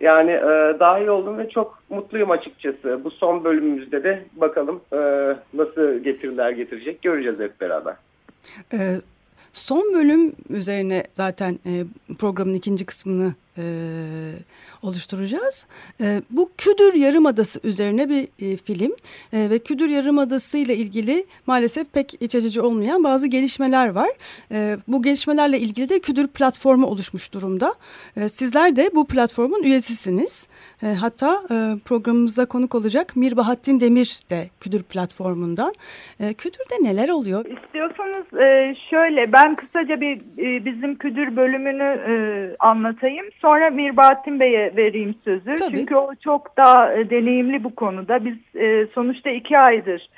[0.00, 3.00] yani e, dahil oldum ve çok mutluyum açıkçası.
[3.04, 4.98] Bu son bölümümüzde de bakalım e,
[5.54, 7.94] nasıl getiriler getirecek göreceğiz hep beraber.
[8.72, 9.00] Ee,
[9.52, 11.84] son bölüm üzerine zaten e,
[12.18, 13.64] programın ikinci kısmını e,
[14.82, 15.66] oluşturacağız.
[16.00, 18.92] E, bu Küdür Yarımadası üzerine bir e, film
[19.32, 24.08] E, ve Küdür Yarımadası ile ilgili maalesef pek iç açıcı olmayan bazı gelişmeler var.
[24.52, 27.74] E, bu gelişmelerle ilgili de Küdür platformu oluşmuş durumda.
[28.16, 30.48] E, sizler de bu platformun üyesisiniz.
[30.82, 35.72] E, hatta e, programımıza konuk olacak Mir Bahattin Demir de Küdür platformundan.
[36.20, 37.44] E, Küdür'de neler oluyor?
[37.44, 42.14] İstiyorsanız e, şöyle ben kısaca bir e, bizim küdür bölümünü e,
[42.58, 43.26] anlatayım.
[43.44, 45.56] Sonra Mirbahattin Bey'e vereyim sözü.
[45.56, 45.76] Tabii.
[45.76, 48.24] Çünkü o çok daha e, deneyimli bu konuda.
[48.24, 50.08] Biz e, sonuçta iki aydır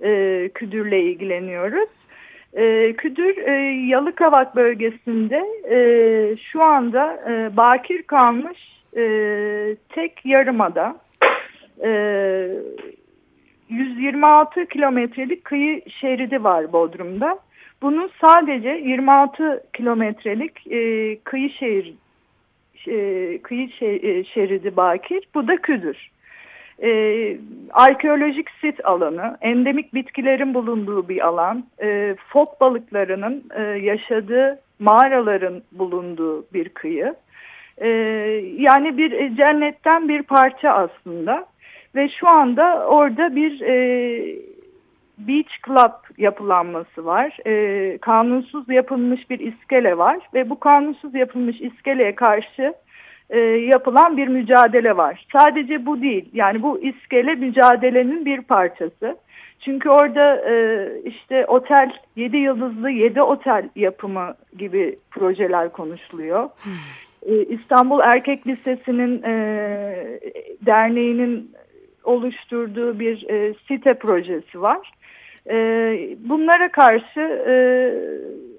[0.00, 1.88] e, küdürle ilgileniyoruz.
[2.54, 3.52] E, küdür e,
[3.86, 8.58] Yalıkavak bölgesinde e, şu anda e, bakir kalmış
[8.96, 9.04] e,
[9.88, 10.96] tek yarımada.
[11.84, 11.90] E,
[13.68, 17.38] 126 kilometrelik kıyı şeridi var Bodrum'da.
[17.82, 22.01] Bunun sadece 26 kilometrelik e, kıyı şehir
[22.88, 25.24] e, kıyı e, şeridi bakir.
[25.34, 26.10] Bu da Küdür.
[26.82, 26.90] E,
[27.72, 36.46] arkeolojik sit alanı, endemik bitkilerin bulunduğu bir alan, e, fok balıklarının e, yaşadığı mağaraların bulunduğu
[36.54, 37.14] bir kıyı.
[37.78, 37.88] E,
[38.58, 41.46] yani bir e, cennetten bir parça aslında.
[41.94, 43.72] Ve şu anda orada bir e,
[45.18, 47.38] beach club yapılanması var.
[47.46, 52.74] E, kanunsuz yapılmış bir iskele var ve bu kanunsuz yapılmış iskeleye karşı
[53.30, 55.26] e, yapılan bir mücadele var.
[55.32, 56.30] Sadece bu değil.
[56.32, 59.16] Yani bu iskele mücadelenin bir parçası.
[59.60, 66.50] Çünkü orada e, işte otel, 7 yıldızlı 7 otel yapımı gibi projeler konuşuluyor.
[67.26, 69.34] E, İstanbul Erkek Lisesi'nin e,
[70.66, 71.50] derneğinin
[72.04, 74.90] oluşturduğu bir e, site projesi var.
[75.50, 75.56] E,
[76.28, 77.54] bunlara karşı e,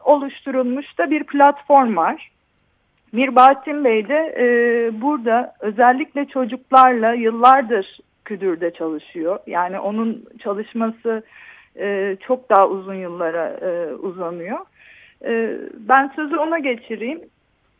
[0.04, 2.32] oluşturulmuş da bir platform var.
[3.12, 4.46] Mirbahattin Bey de e,
[5.02, 9.40] burada özellikle çocuklarla yıllardır Küdür'de çalışıyor.
[9.48, 11.24] Yani onun çalışması
[11.80, 14.60] e, çok daha uzun yıllara e, uzanıyor.
[15.26, 17.22] E, ben sözü ona geçireyim.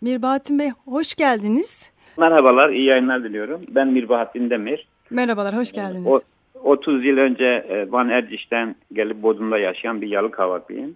[0.02, 1.92] Mirbahattin Bey hoş geldiniz.
[2.18, 3.62] Merhabalar, iyi yayınlar diliyorum.
[3.70, 4.88] Ben Mirbahattin Demir.
[5.10, 6.08] Merhabalar, hoş geldiniz.
[6.08, 6.22] O,
[6.64, 10.96] 30 yıl önce e, Van Erciş'ten gelip Bodrum'da yaşayan bir Yalıkavaklıyım.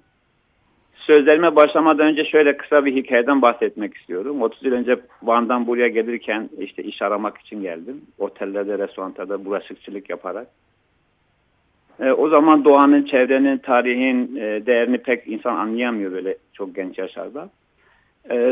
[0.96, 4.42] sözlerime başlamadan önce şöyle kısa bir hikayeden bahsetmek istiyorum.
[4.42, 8.02] 30 yıl önce Van'dan buraya gelirken işte iş aramak için geldim.
[8.20, 10.48] Otellerde, restoranlarda bulaşıkçılık yaparak.
[12.00, 17.50] E, o zaman doğanın, çevrenin, tarihin e, değerini pek insan anlayamıyor böyle çok genç yaşlarda.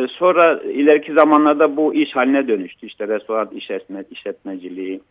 [0.09, 2.85] Sonra ileriki zamanlarda bu iş haline dönüştü.
[2.87, 5.01] İşte restoran işletme, işletmeciliği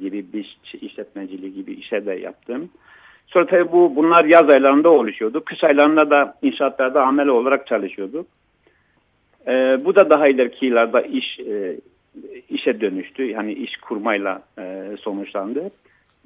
[0.00, 2.70] gibi bir işletmeciliği gibi işe de yaptım.
[3.26, 5.44] Sonra tabii bu bunlar yaz aylarında oluşuyordu.
[5.44, 8.26] Kış aylarında da inşaatlarda amel olarak çalışıyorduk.
[9.46, 9.52] E,
[9.84, 11.76] bu da daha ileriki yıllarda iş e,
[12.48, 13.24] işe dönüştü.
[13.24, 15.70] Yani iş kurmayla e, sonuçlandı.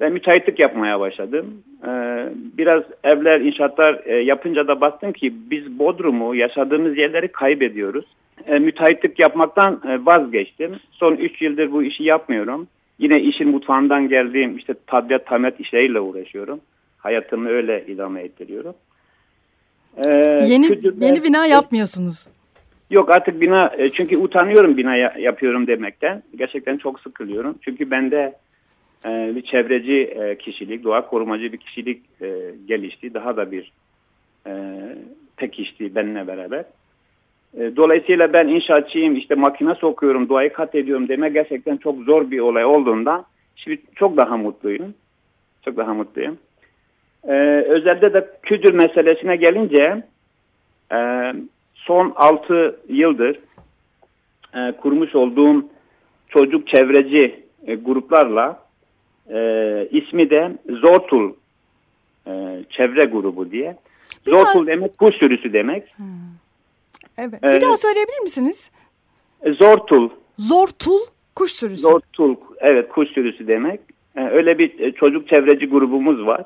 [0.01, 1.63] Ve müteahhitlik yapmaya başladım.
[1.85, 1.91] E,
[2.59, 8.05] biraz evler, inşaatlar e, yapınca da baktım ki biz Bodrum'u, yaşadığımız yerleri kaybediyoruz.
[8.47, 10.77] E, müteahhitlik yapmaktan e, vazgeçtim.
[10.91, 12.67] Son 3 yıldır bu işi yapmıyorum.
[12.99, 16.61] Yine işin mutfağından geldiğim işte tabiat tamet işleriyle uğraşıyorum
[17.07, 18.75] hayatımı öyle idame ettiriyorum.
[19.97, 20.11] Ee,
[20.47, 22.27] yeni kütüpler, yeni bina yapmıyorsunuz.
[22.91, 26.23] Yok artık bina e, çünkü utanıyorum bina yapıyorum demekten.
[26.37, 27.59] Gerçekten çok sıkılıyorum.
[27.61, 28.35] Çünkü bende
[29.07, 33.15] e, bir çevreci e, kişilik, doğa korumacı bir kişilik e, gelişti.
[33.15, 33.73] Daha da bir
[34.47, 34.53] e,
[35.37, 36.65] pekişti benimle beraber.
[37.57, 42.39] E, dolayısıyla ben inşaatçıyım, işte makine sokuyorum, doğayı kat ediyorum deme gerçekten çok zor bir
[42.39, 43.25] olay olduğundan
[43.57, 44.95] şimdi çok daha mutluyum.
[45.65, 46.39] Çok daha mutluyum.
[47.29, 47.33] Ee,
[47.69, 50.03] özelde de küdür meselesine gelince
[50.93, 51.33] e,
[51.75, 53.39] son 6 yıldır
[54.55, 55.65] e, kurmuş olduğum
[56.29, 58.61] çocuk çevreci e, gruplarla
[59.31, 59.39] e,
[59.91, 61.33] ismi de Zortul
[62.27, 62.33] e,
[62.71, 63.77] çevre grubu diye.
[64.27, 65.99] Zortul demek kuş sürüsü demek.
[65.99, 66.07] Hmm.
[67.19, 67.43] Evet.
[67.43, 68.71] Bir ee, daha söyleyebilir misiniz?
[69.43, 70.11] E, Zortul.
[70.39, 71.01] Zortul
[71.35, 71.83] kuş sürüsü.
[71.83, 73.81] Zortul evet kuş sürüsü demek.
[74.17, 76.45] E, öyle bir e, çocuk çevreci grubumuz var.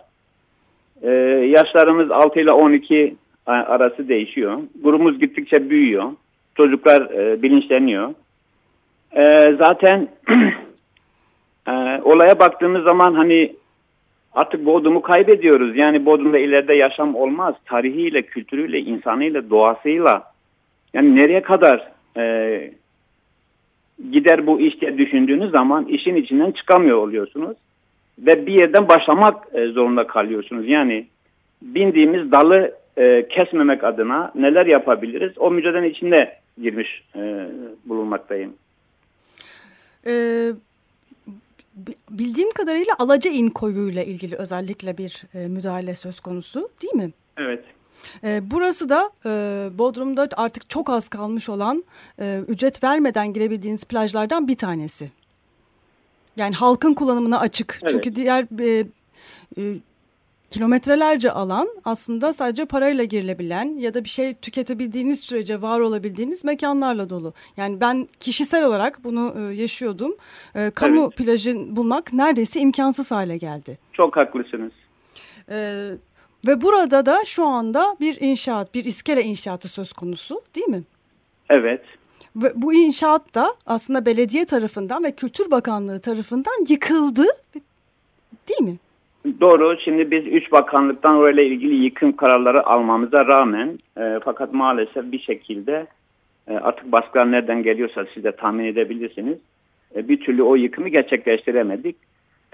[1.03, 1.11] Ee,
[1.57, 4.59] yaşlarımız 6 ile 12 arası değişiyor.
[4.83, 6.13] Grubumuz gittikçe büyüyor.
[6.57, 8.15] Çocuklar e, bilinçleniyor.
[9.13, 9.23] E,
[9.59, 10.09] zaten
[11.69, 11.73] e,
[12.05, 13.53] olaya baktığımız zaman hani
[14.33, 15.77] artık Bodrum'u kaybediyoruz.
[15.77, 17.55] Yani Bodrum'da ileride yaşam olmaz.
[17.65, 20.30] Tarihiyle, kültürüyle, insanıyla, doğasıyla.
[20.95, 22.73] Yani nereye kadar e,
[24.13, 27.57] gider bu iş diye düşündüğünüz zaman işin içinden çıkamıyor oluyorsunuz
[28.19, 30.69] ve bir yerden başlamak e, zorunda kalıyorsunuz.
[30.69, 31.07] Yani
[31.63, 35.39] bindiğimiz dalı e, kesmemek adına neler yapabiliriz?
[35.39, 37.47] O mücadelenin içinde girmiş e,
[37.85, 38.53] bulunmaktayım.
[40.07, 40.53] Ee,
[42.11, 47.11] bildiğim kadarıyla Alaca İn koyuyla ilgili özellikle bir e, müdahale söz konusu değil mi?
[47.37, 47.65] Evet.
[48.25, 49.31] E, burası da e,
[49.79, 51.85] Bodrum'da artık çok az kalmış olan
[52.21, 55.11] e, ücret vermeden girebildiğiniz plajlardan bir tanesi.
[56.37, 57.79] Yani halkın kullanımına açık.
[57.83, 57.93] Evet.
[57.93, 58.87] Çünkü diğer e,
[59.59, 59.75] e,
[60.51, 67.11] kilometrelerce alan aslında sadece parayla girilebilen ya da bir şey tüketebildiğiniz sürece var olabildiğiniz mekanlarla
[67.11, 67.35] dolu.
[67.57, 70.17] Yani ben kişisel olarak bunu e, yaşıyordum.
[70.55, 71.17] E, kamu evet.
[71.17, 73.79] plajı bulmak neredeyse imkansız hale geldi.
[73.93, 74.73] Çok haklısınız.
[75.51, 75.91] E,
[76.47, 80.83] ve burada da şu anda bir inşaat, bir iskele inşaatı söz konusu değil mi?
[81.51, 81.81] Evet.
[82.37, 87.25] Ve bu inşaat da aslında belediye tarafından ve Kültür Bakanlığı tarafından yıkıldı.
[88.49, 88.77] Değil mi?
[89.41, 89.77] Doğru.
[89.85, 95.87] Şimdi biz üç bakanlıktan orayla ilgili yıkım kararları almamıza rağmen e, fakat maalesef bir şekilde
[96.49, 99.39] e, artık baskılar nereden geliyorsa siz de tahmin edebilirsiniz.
[99.97, 101.97] E, bir türlü o yıkımı gerçekleştiremedik.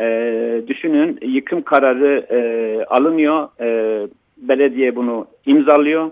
[0.00, 2.38] E, düşünün yıkım kararı e,
[2.84, 3.48] alınıyor.
[3.60, 6.10] E, belediye bunu imzalıyor.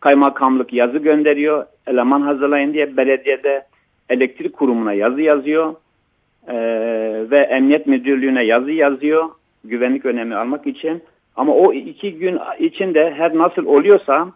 [0.00, 1.66] Kaymakamlık yazı gönderiyor.
[1.86, 3.64] Eleman hazırlayın diye belediyede
[4.08, 5.74] elektrik kurumuna yazı yazıyor.
[6.48, 6.54] Ee,
[7.30, 9.30] ve emniyet müdürlüğüne yazı yazıyor.
[9.64, 11.02] Güvenlik önemi almak için.
[11.36, 14.28] Ama o iki gün içinde her nasıl oluyorsa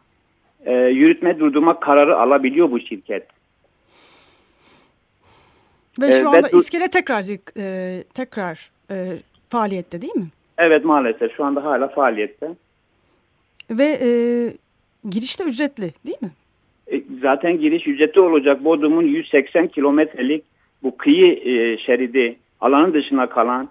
[0.66, 3.26] e, yürütme durdurma kararı alabiliyor bu şirket.
[6.00, 7.24] Ve şu anda ve iskele tekrar
[7.56, 9.18] e, tekrar e,
[9.48, 10.28] faaliyette değil mi?
[10.58, 12.48] Evet maalesef şu anda hala faaliyette.
[13.70, 14.08] Ve e,
[15.10, 16.30] Giriş de ücretli değil mi?
[16.92, 18.64] E, zaten giriş ücretli olacak.
[18.64, 20.44] Bodrum'un 180 kilometrelik
[20.82, 23.68] bu kıyı e, şeridi alanın dışına kalan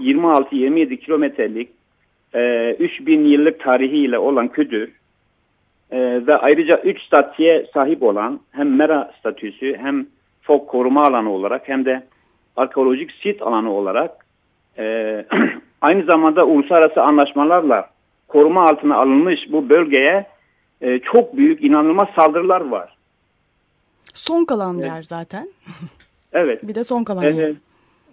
[0.00, 1.68] 26-27 kilometrelik
[2.34, 4.92] e, 3000 yıllık tarihiyle olan Küdür
[5.90, 10.06] e, ve ayrıca 3 statüye sahip olan hem mera statüsü hem
[10.42, 12.02] fok koruma alanı olarak hem de
[12.56, 14.26] arkeolojik sit alanı olarak
[14.78, 15.24] e,
[15.80, 17.90] aynı zamanda uluslararası anlaşmalarla
[18.28, 20.26] koruma altına alınmış bu bölgeye
[20.80, 22.96] e, çok büyük inanılmaz saldırılar var.
[24.14, 24.90] Son kalan evet.
[24.90, 25.48] yer zaten.
[26.32, 26.68] evet.
[26.68, 27.38] Bir de son kalan evet.
[27.38, 27.54] yer.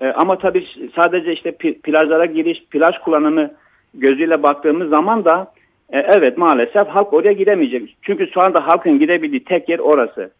[0.01, 1.51] E, ama tabii sadece işte
[1.83, 3.51] plajlara giriş, plaj kullanımı
[3.93, 5.51] gözüyle baktığımız zaman da
[5.89, 7.97] E, evet maalesef halk oraya gidemeyecek.
[8.01, 10.31] Çünkü şu anda halkın gidebildiği tek yer orası.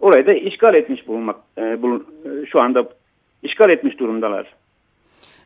[0.00, 2.84] Orayı da işgal etmiş bulunmak, e, bulun, e, şu anda
[3.42, 4.46] işgal etmiş durumdalar.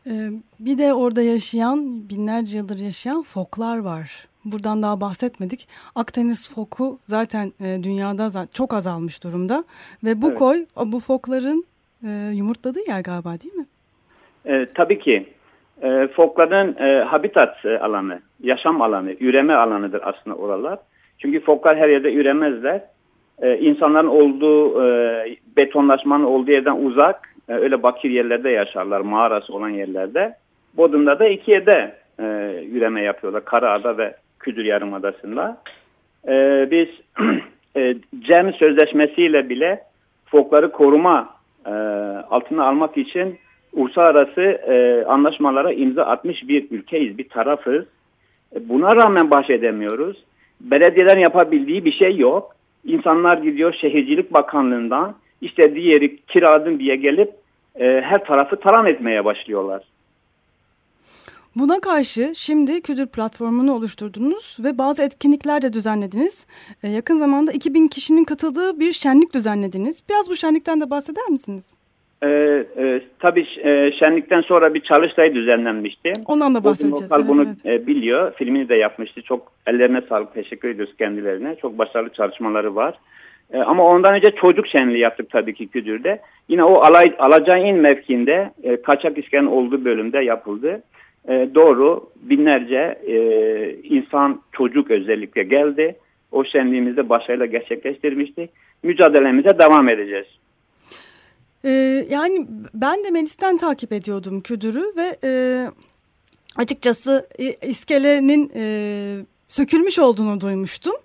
[0.07, 0.29] Ee,
[0.59, 4.27] bir de orada yaşayan, binlerce yıldır yaşayan foklar var.
[4.45, 5.67] Buradan daha bahsetmedik.
[5.95, 9.63] Akdeniz foku zaten e, dünyada zaten çok azalmış durumda.
[10.03, 10.37] Ve bu Evet.
[10.37, 11.65] koy bu fokların
[12.03, 13.65] e, yumurtladığı yer galiba değil mi?
[14.45, 15.25] E, tabii ki
[15.81, 20.79] e, fokların e, habitat e, alanı, yaşam alanı, üreme alanıdır aslında oralar.
[21.19, 22.83] Çünkü foklar her yerde üremezler.
[23.41, 29.69] E, insanların olduğu, e, betonlaşmanın olduğu yerden uzak, e, öyle bakir yerlerde yaşarlar, mağarası olan
[29.69, 30.35] yerlerde.
[30.77, 32.23] Bodrum'da da iki yerde e,
[32.71, 35.57] üreme yapıyorlar, Karaada ve Küdür Yarımadası'nda.
[36.27, 36.87] E, biz
[37.77, 39.81] e, CEM sözleşmesiyle bile
[40.25, 41.29] fokları koruma
[41.65, 41.71] e,
[42.29, 43.37] altına almak için
[43.73, 47.85] uluslararası e, anlaşmalara imza atmış bir ülkeyiz, bir tarafız.
[48.55, 50.23] E, Buna rağmen baş edemiyoruz.
[50.61, 52.55] Belediyelerin yapabildiği bir şey yok.
[52.85, 55.15] İnsanlar gidiyor Şehircilik Bakanlığı'ndan
[55.45, 57.33] istediği yeri kiraladın diye gelip
[57.75, 59.83] e, her tarafı talan etmeye başlıyorlar.
[61.55, 66.47] Buna karşı şimdi Küdür platformunu oluşturdunuz ve bazı etkinlikler de düzenlediniz.
[66.83, 70.03] Ee, yakın zamanda 2000 kişinin katıldığı bir şenlik düzenlediniz.
[70.09, 71.73] Biraz bu şenlikten de bahseder misiniz?
[72.23, 76.13] E, e, tabii e, şenlikten sonra bir çalıştay düzenlenmişti.
[76.25, 77.11] Ondan da bahsedeceğiz.
[77.11, 77.81] Lokal Evet, bunu evet.
[77.83, 78.33] e, biliyor.
[78.33, 79.21] Filmini de yapmıştı.
[79.21, 80.33] Çok ellerine sağlık.
[80.33, 81.55] Teşekkür ediyoruz kendilerine.
[81.61, 82.99] Çok başarılı çalışmaları var.
[83.53, 86.19] E, ama ondan önce çocuk şenliği yaptık tabii ki Küdür'de.
[86.49, 90.83] Yine o alay, Alacayın mevkiinde e, kaçak iskenin olduğu bölümde yapıldı.
[91.27, 93.17] E, doğru binlerce e,
[93.83, 95.95] insan çocuk özellikle geldi.
[96.31, 98.49] O şenliğimizde başarıyla gerçekleştirmiştik.
[98.83, 100.27] Mücadelemize devam edeceğiz.
[101.65, 105.31] Ee, yani ben de Melis'ten takip ediyordum Küdür'ü ve e,
[106.55, 108.65] açıkçası e, iskelenin e,
[109.55, 110.95] sökülmüş olduğunu duymuştum.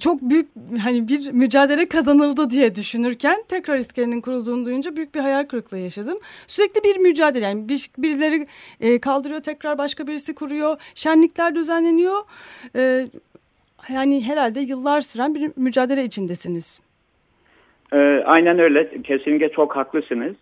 [0.00, 0.46] Çok büyük
[0.82, 6.18] hani bir mücadele kazanıldı diye düşünürken tekrar iskelenin kurulduğunu duyunca büyük bir hayal kırıklığı yaşadım.
[6.46, 8.46] Sürekli bir mücadele yani bir, birileri
[8.80, 10.76] e, kaldırıyor tekrar başka birisi kuruyor.
[10.94, 12.18] Şenlikler düzenleniyor.
[12.76, 13.06] E,
[13.92, 16.80] yani herhalde yıllar süren bir mücadele içindesiniz.
[17.92, 19.02] E, aynen öyle.
[19.02, 20.36] Kesinlikle çok haklısınız.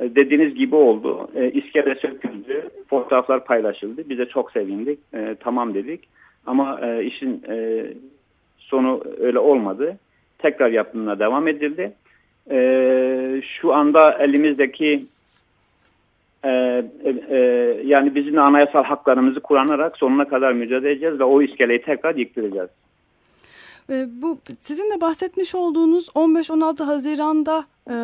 [0.00, 1.30] E, dediğiniz gibi oldu.
[1.34, 2.70] E, iskele söküldü.
[2.90, 4.08] Fotoğraflar paylaşıldı.
[4.08, 4.98] Biz de çok sevindik.
[5.14, 6.08] E, tamam dedik.
[6.46, 7.86] Ama e, işin e,
[8.58, 9.98] sonu öyle olmadı.
[10.38, 11.92] Tekrar yapımına devam edildi.
[12.50, 15.06] E, şu anda elimizdeki
[16.44, 17.38] e, e, e,
[17.84, 22.70] yani bizim anayasal haklarımızı kullanarak sonuna kadar mücadele edeceğiz ve o iskeleyi tekrar yıktıracağız.
[23.90, 27.94] E, bu sizin de bahsetmiş olduğunuz 15-16 Haziran'da e,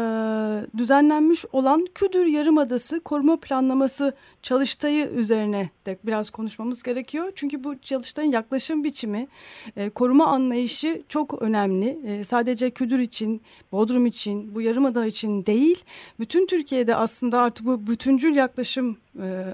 [0.76, 7.32] düzenlenmiş olan Küdür Yarımadası Koruma Planlaması çalıştayı üzerine de biraz konuşmamız gerekiyor.
[7.34, 9.28] Çünkü bu çalıştayın yaklaşım biçimi,
[9.76, 11.98] e, koruma anlayışı çok önemli.
[12.06, 15.84] E, sadece Küdür için, Bodrum için, bu Yarımada için değil,
[16.20, 19.44] bütün Türkiye'de aslında artık bu bütüncül yaklaşım e,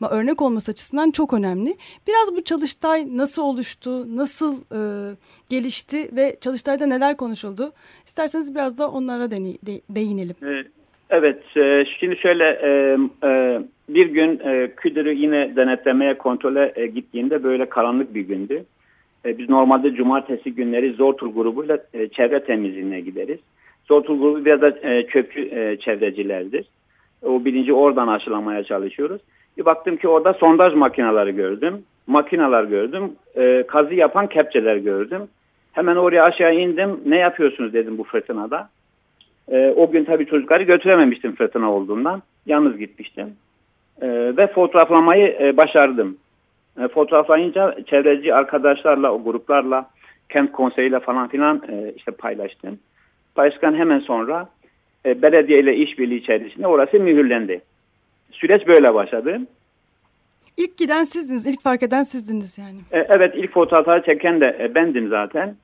[0.00, 1.76] örnek olması açısından çok önemli.
[2.08, 4.80] Biraz bu çalıştay nasıl oluştu, nasıl e,
[5.48, 7.72] gelişti ve çalıştayda neler konuşuldu?
[8.06, 10.36] İsterseniz biraz da onlara deney, de, değinelim.
[11.12, 12.98] Evet, e, şimdi şöyle e,
[13.28, 18.64] e, bir gün e, Küdür'ü yine denetlemeye, kontrole gittiğinde böyle karanlık bir gündü.
[19.24, 21.78] Biz normalde cumartesi günleri Zortul grubuyla
[22.12, 23.38] çevre temizliğine gideriz.
[23.88, 25.06] Zortul grubu biraz da e,
[25.76, 26.66] çevrecilerdir.
[27.22, 29.20] O bilinci oradan aşılamaya çalışıyoruz.
[29.58, 31.82] Bir baktım ki orada sondaj makineleri gördüm.
[32.06, 33.12] Makineler gördüm.
[33.68, 35.22] Kazı yapan kepçeler gördüm.
[35.72, 37.00] Hemen oraya aşağı indim.
[37.06, 38.68] Ne yapıyorsunuz dedim bu fırtınada.
[39.48, 42.22] E, o gün tabii çocukları götürememiştim fırtına olduğundan.
[42.46, 43.26] Yalnız gitmiştim.
[44.02, 46.16] E, ve fotoğraflamayı e, başardım.
[46.80, 49.90] E, fotoğraflayınca çevreci arkadaşlarla, o gruplarla,
[50.28, 52.78] kent konseyiyle falan filan e, işte paylaştım.
[53.34, 54.48] Paylaştıktan hemen sonra
[55.06, 57.60] e, belediye ile işbirliği içerisinde orası mühürlendi.
[58.32, 59.40] Süreç böyle başladı.
[60.56, 62.78] İlk giden sizdiniz, ilk fark eden sizdiniz yani.
[62.92, 65.54] E, evet ilk fotoğrafları çeken de e, bendim zaten.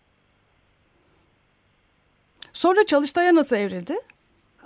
[2.58, 3.92] Sonra çalıştaya nasıl evrildi?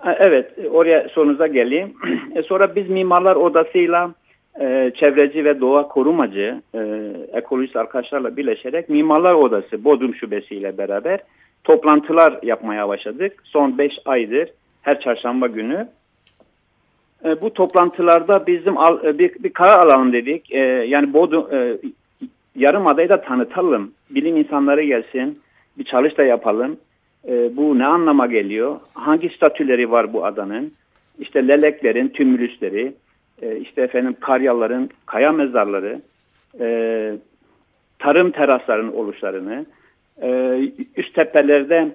[0.07, 1.95] E, evet oraya sorunuza geleyim.
[2.35, 4.11] E, sonra biz mimarlar odasıyla
[4.61, 6.81] e, çevreci ve doğa korumacı e,
[7.33, 11.21] ekolojist arkadaşlarla birleşerek mimarlar odası Bodrum şubesiyle beraber
[11.65, 13.43] toplantılar yapmaya başladık.
[13.45, 14.49] Son 5 aydır
[14.83, 15.89] her çarşamba günü.
[17.25, 20.53] E, bu toplantılarda bizim al, e, bir, bir karar alalım dedik.
[20.53, 21.77] E, yani Bodrum e,
[22.57, 23.93] yarım adayı da tanıtalım.
[24.11, 25.41] Bilim insanları gelsin.
[25.79, 26.77] Bir çalıştay yapalım.
[27.29, 28.81] E, bu ne anlama geliyor?
[28.95, 30.73] Hangi statüleri var bu adanın?
[31.19, 32.93] İşte leleklerin, tümülüsleri,
[33.43, 36.03] e, işte efendim karyalların, kaya mezarları,
[36.61, 37.17] e,
[37.99, 39.67] tarım teraslarının oluşlarını,
[40.23, 40.59] e,
[40.97, 41.89] üst tepelerde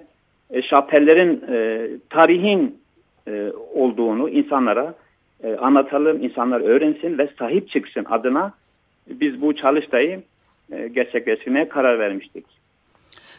[0.50, 2.78] e, şapellerin e, tarihin
[3.28, 4.94] e, olduğunu insanlara
[5.44, 8.52] e, anlatalım, insanlar öğrensin ve sahip çıksın adına
[9.10, 10.22] biz bu çalıştayı
[10.72, 12.57] e, gerçekleştirmeye karar vermiştik.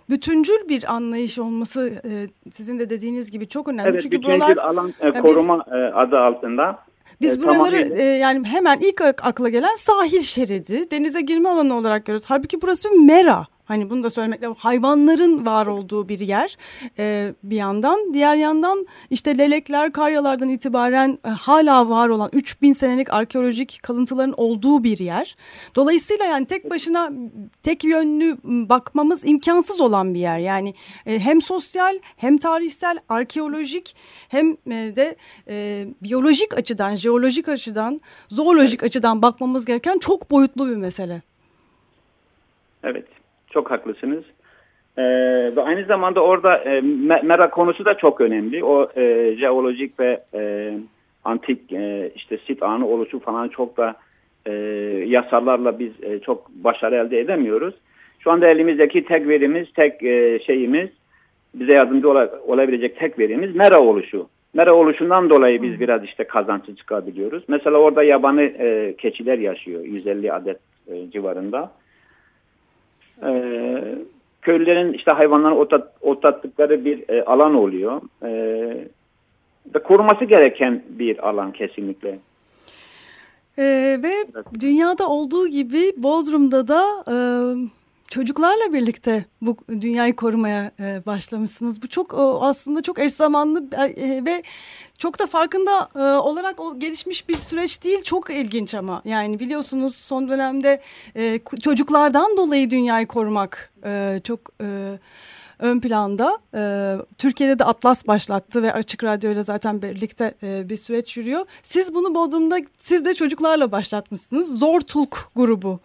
[0.10, 2.12] Bütüncül bir anlayış olması e,
[2.52, 3.90] sizin de dediğiniz gibi çok önemli.
[3.90, 6.80] Evet, Çünkü bütüncül buralar, alan e, e, koruma e, adı altında.
[7.22, 12.06] Biz e, buraları e, yani hemen ilk akla gelen sahil şeridi, denize girme alanı olarak
[12.06, 12.26] görüyoruz.
[12.30, 13.46] Halbuki burası bir mera.
[13.70, 14.56] Hani bunu da söylemek lazım.
[14.60, 16.58] Hayvanların var olduğu bir yer
[17.00, 18.14] e, bir yandan.
[18.14, 24.84] Diğer yandan işte lelekler Karyalardan itibaren e, hala var olan 3000 senelik arkeolojik kalıntıların olduğu
[24.84, 25.36] bir yer.
[25.76, 27.12] Dolayısıyla yani tek başına
[27.64, 30.40] tek yönlü bakmamız imkansız olan bir yer.
[30.40, 30.74] Yani
[31.06, 33.96] e, hem sosyal hem tarihsel, arkeolojik
[34.30, 35.16] hem e, de
[35.50, 41.22] e, biyolojik açıdan, jeolojik açıdan, zoolojik açıdan bakmamız gereken çok boyutlu bir mesele.
[42.84, 43.19] Evet,
[43.50, 44.24] çok haklısınız.
[44.98, 45.04] Ee,
[45.56, 48.64] ve aynı zamanda orada e, me- merak konusu da çok önemli.
[48.64, 50.74] O e, jeolojik ve e,
[51.26, 53.96] antik e, işte sit anı oluşu falan çok da
[54.46, 54.52] e,
[55.08, 57.74] yasalarla biz e, çok başarı elde edemiyoruz.
[58.20, 60.90] Şu anda elimizdeki tek verimiz, tek e, şeyimiz,
[61.54, 64.28] bize yardımcı ola- olabilecek tek verimiz mera oluşu.
[64.54, 67.44] Mera oluşundan dolayı biz biraz işte kazançlı çıkabiliyoruz.
[67.48, 71.72] Mesela orada yabani e, keçiler yaşıyor, 150 adet e, civarında.
[73.24, 73.96] Ee,
[74.42, 78.02] köylülerin işte hayvanları otlat, otlattıkları bir e, alan oluyor.
[78.24, 78.88] Ee,
[79.76, 82.20] ve koruması gereken bir alan kesinlikle.
[83.58, 84.12] Ee, ve
[84.62, 87.16] dünyada olduğu gibi Bodrum'da da e,
[88.10, 91.82] çocuklarla birlikte bu dünyayı korumaya e, başlamışsınız.
[91.82, 94.44] Bu çok o, aslında çok eş zamanlı e, ve
[94.98, 98.02] çok da farkında e, olarak o gelişmiş bir süreç değil.
[98.04, 100.82] Çok ilginç ama yani biliyorsunuz son dönemde
[101.16, 105.00] e, çocuklardan dolayı dünyayı korumak e, çok e,
[105.60, 106.38] ön planda.
[106.56, 106.62] E,
[107.18, 111.46] Türkiye'de de Atlas başlattı ve Açık Radyo ile zaten birlikte e, bir süreç yürüyor.
[111.62, 114.60] Siz bunu Bodrum'da siz de çocuklarla başlatmışsınız.
[114.60, 115.80] Zortulk grubu.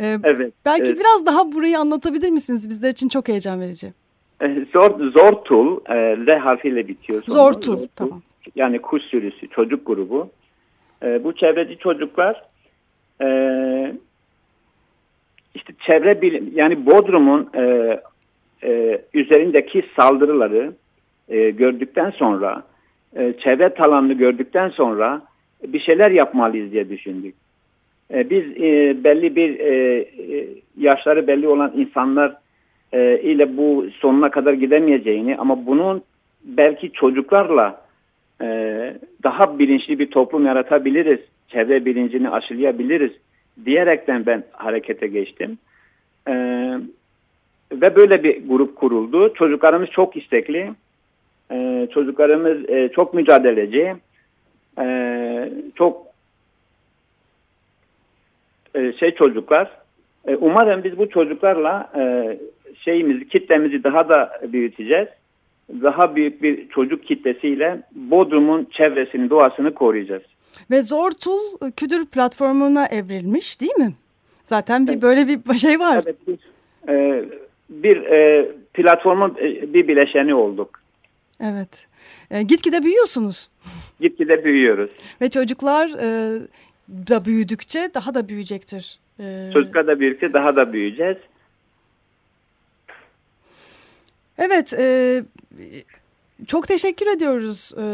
[0.00, 0.52] E, Evet.
[0.64, 1.00] belki evet.
[1.00, 2.68] biraz daha burayı anlatabilir misiniz?
[2.70, 3.92] Bizler için çok heyecan verici.
[4.42, 5.94] Ee, Zor, Zortul, e,
[6.26, 7.22] L harfiyle bitiyor.
[7.22, 7.36] sonu.
[7.36, 8.22] Zortul, tamam.
[8.56, 10.28] Yani kuş sürüsü, çocuk grubu.
[11.02, 12.42] E, bu çevreci çocuklar
[13.22, 13.28] e,
[15.54, 18.00] işte çevre bilim, yani Bodrum'un e,
[18.66, 20.72] e, üzerindeki saldırıları
[21.28, 22.62] e, gördükten sonra,
[23.16, 25.22] e, çevre talanını gördükten sonra
[25.66, 27.34] bir şeyler yapmalıyız diye düşündük.
[28.14, 30.48] E, biz e, belli bir e, e,
[30.78, 32.36] yaşları belli olan insanlar
[32.92, 36.02] e, ile bu sonuna kadar gidemeyeceğini ama bunun
[36.44, 37.82] belki çocuklarla
[38.42, 38.46] e,
[39.22, 43.12] daha bilinçli bir toplum yaratabiliriz, çevre bilincini aşılayabiliriz
[43.64, 45.58] diyerekten ben harekete geçtim.
[46.28, 46.32] E,
[47.72, 49.34] ve böyle bir grup kuruldu.
[49.34, 50.72] Çocuklarımız çok istekli,
[51.50, 53.94] e, çocuklarımız e, çok mücadeleci,
[54.78, 56.06] e, çok
[58.74, 59.70] e, şey çocuklar.
[60.26, 62.38] E, umarım biz bu çocuklarla e,
[62.78, 65.08] şeyimizi, kitlemizi daha da büyüteceğiz.
[65.82, 70.22] Daha büyük bir çocuk kitlesiyle Bodrum'un çevresini, doğasını koruyacağız.
[70.70, 73.92] Ve Zortul e, Küdür platformuna evrilmiş değil mi?
[74.44, 76.02] Zaten bir böyle bir şey var.
[76.06, 76.38] Evet, biz,
[76.88, 77.24] e,
[77.70, 80.80] bir e, platformun e, bir bileşeni olduk.
[81.40, 81.86] Evet.
[82.30, 83.48] E, gitgide büyüyorsunuz.
[84.00, 84.90] Gitgide büyüyoruz.
[85.20, 86.40] Ve çocuklar e,
[86.88, 88.98] da büyüdükçe daha da büyüyecektir.
[89.20, 91.16] E, Çocuklar da büyüdükçe daha da büyüyeceğiz.
[94.38, 95.22] Evet, e,
[96.48, 97.84] çok teşekkür ediyoruz e,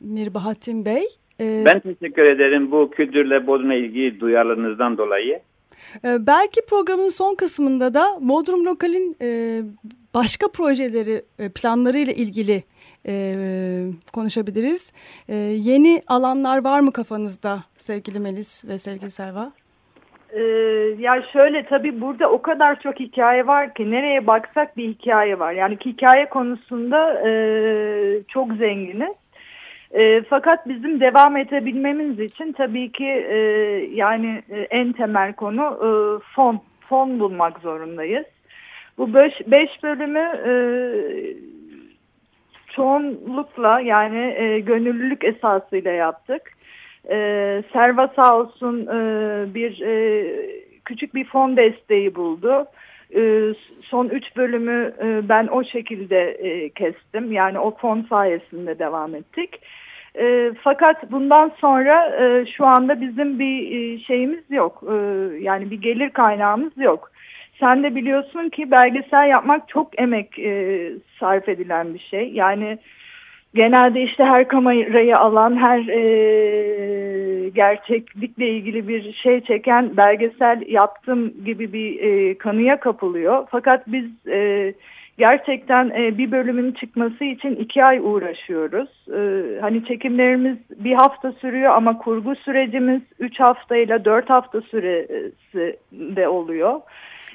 [0.00, 1.04] Mirbahattin Bey.
[1.40, 5.40] E, Ben teşekkür ederim bu kültürle Bodrum'a ilgi duyarlılığınızdan dolayı.
[6.04, 9.60] E, belki programın son kısmında da Bodrum Lokal'in e,
[10.14, 12.62] başka projeleri, e, planlarıyla ilgili
[13.06, 13.34] e,
[14.12, 14.92] konuşabiliriz.
[15.28, 19.52] E, yeni alanlar var mı kafanızda sevgili Melis ve sevgili Selva?
[20.32, 20.40] Ee,
[20.98, 25.52] ya şöyle tabii burada o kadar çok hikaye var ki nereye baksak bir hikaye var.
[25.52, 27.30] Yani hikaye konusunda e,
[28.28, 29.16] çok zenginiz.
[29.94, 33.36] E, fakat bizim devam edebilmemiz için tabii ki e,
[33.94, 35.88] yani e, en temel konu e,
[36.34, 36.60] fon.
[36.88, 38.26] Fon bulmak zorundayız.
[38.98, 40.52] Bu beş, beş bölümü e,
[42.72, 46.42] çoğunlukla yani e, gönüllülük esasıyla yaptık.
[47.10, 47.16] E,
[47.72, 48.98] Serva sağ olsun e,
[49.54, 50.24] bir e,
[50.84, 52.66] küçük bir fon desteği buldu.
[53.16, 57.32] E, son üç bölümü e, ben o şekilde e, kestim.
[57.32, 59.60] Yani o fon sayesinde devam ettik.
[60.18, 64.82] E, fakat bundan sonra e, şu anda bizim bir şeyimiz yok.
[64.90, 64.94] E,
[65.40, 67.10] yani bir gelir kaynağımız yok.
[67.60, 72.30] sen de biliyorsun ki belgesel yapmak çok emek e, sarf edilen bir şey.
[72.32, 72.78] Yani
[73.54, 81.72] genelde işte her kamerayı alan, her e, gerçeklikle ilgili bir şey çeken belgesel yaptım gibi
[81.72, 83.46] bir e, kanıya kapılıyor.
[83.50, 84.74] Fakat biz e,
[85.18, 88.88] gerçekten e, bir bölümün çıkması için iki ay uğraşıyoruz.
[89.08, 89.20] E,
[89.60, 96.80] hani çekimlerimiz bir hafta sürüyor ama kurgu sürecimiz üç haftayla dört hafta süresi de oluyor.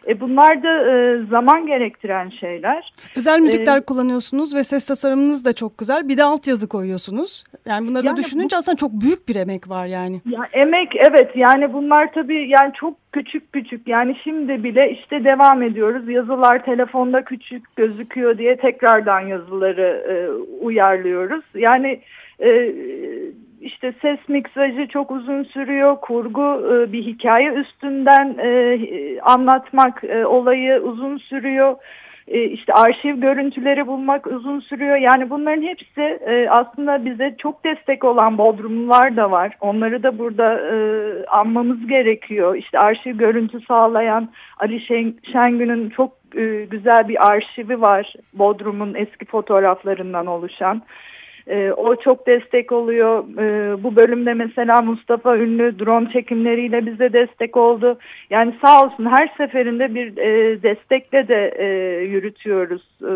[0.08, 2.94] E, bunlar da e, zaman gerektiren şeyler.
[3.18, 6.08] Özel müzikler ee, kullanıyorsunuz ve ses tasarımınız da çok güzel.
[6.08, 7.44] Bir de altyazı koyuyorsunuz.
[7.66, 10.22] Yani bunları yani düşününce bu, aslında çok büyük bir emek var yani.
[10.26, 15.62] Ya emek evet yani bunlar tabii yani çok küçük küçük yani şimdi bile işte devam
[15.62, 16.10] ediyoruz.
[16.10, 20.16] Yazılar telefonda küçük gözüküyor diye tekrardan yazıları e,
[20.64, 21.44] uyarlıyoruz.
[21.56, 22.00] Yani
[22.40, 22.74] e,
[23.64, 25.98] işte ses miksajı çok uzun sürüyor.
[26.02, 28.80] Kurgu e, bir hikaye üstünden e,
[29.22, 31.76] anlatmak e, olayı uzun sürüyor.
[32.28, 34.98] İşte arşiv görüntüleri bulmak uzun sürüyor.
[34.98, 39.58] Yani bunların hepsi aslında bize çok destek olan Bodrumlular da var.
[39.62, 40.60] Onları da burada
[41.28, 42.56] anmamız gerekiyor.
[42.56, 46.12] İşte arşiv görüntü sağlayan Ali Şen, Şengün'ün çok
[46.72, 48.14] güzel bir arşivi var.
[48.34, 50.82] Bodrum'un eski fotoğraflarından oluşan.
[51.48, 53.24] E, o çok destek oluyor.
[53.40, 57.98] E, bu bölümde mesela Mustafa Ünlü drone çekimleriyle bize destek oldu.
[58.30, 61.66] Yani sağ olsun her seferinde bir e, destekle de e,
[62.04, 63.14] yürütüyoruz e,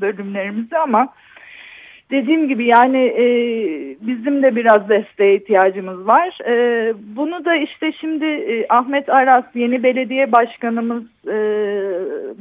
[0.00, 1.08] bölümlerimizi ama
[2.10, 3.26] dediğim gibi yani e,
[4.00, 6.38] bizim de biraz desteğe ihtiyacımız var.
[6.46, 11.36] E, bunu da işte şimdi e, Ahmet Aras yeni belediye başkanımız e,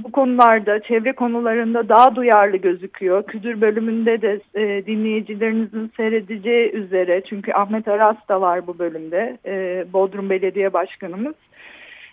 [0.03, 3.23] bu konularda çevre konularında daha duyarlı gözüküyor.
[3.23, 9.85] Küdür bölümünde de e, dinleyicilerinizin seyredeceği üzere çünkü Ahmet Aras da var bu bölümde e,
[9.93, 11.35] Bodrum Belediye Başkanımız.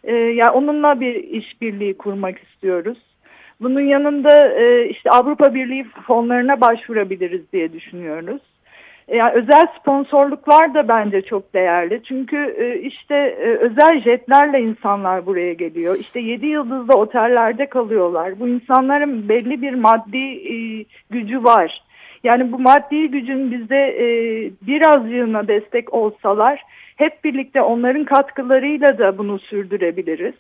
[0.04, 2.98] E, yani onunla bir işbirliği kurmak istiyoruz.
[3.62, 8.40] Bunun yanında e, işte Avrupa Birliği fonlarına başvurabiliriz diye düşünüyoruz.
[9.08, 12.02] E, yani özel sponsorluklar da bence çok değerli.
[12.04, 15.96] Çünkü e, işte e, özel jetlerle insanlar buraya geliyor.
[16.00, 18.40] İşte yedi yıldızlı otellerde kalıyorlar.
[18.40, 20.38] Bu insanların belli bir maddi
[21.10, 21.82] gücü var.
[22.24, 24.06] Yani bu maddi gücün bize e,
[24.66, 26.62] birazcığına destek olsalar
[26.96, 30.34] hep birlikte onların katkılarıyla da bunu sürdürebiliriz.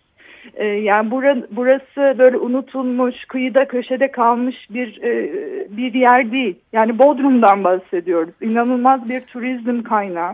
[0.54, 5.30] E, yani bura, burası böyle unutulmuş, kıyıda köşede kalmış bir e,
[5.76, 6.54] bir yer değil.
[6.72, 8.34] Yani Bodrum'dan bahsediyoruz.
[8.40, 10.32] İnanılmaz bir turizm kaynağı.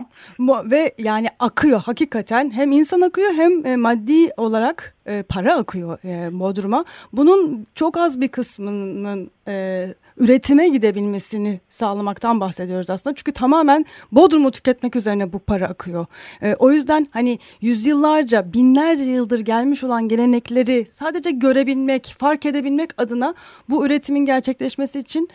[0.71, 2.51] Ve yani akıyor hakikaten.
[2.51, 6.85] Hem insan akıyor hem e, maddi olarak e, para akıyor e, Bodrum'a.
[7.13, 9.87] Bunun çok az bir kısmının e,
[10.17, 13.15] üretime gidebilmesini sağlamaktan bahsediyoruz aslında.
[13.15, 16.05] Çünkü tamamen Bodrum'u tüketmek üzerine bu para akıyor.
[16.41, 23.33] E, o yüzden hani yüzyıllarca, binlerce yıldır gelmiş olan gelenekleri sadece görebilmek, fark edebilmek adına
[23.69, 25.29] bu üretimin gerçekleşmesi için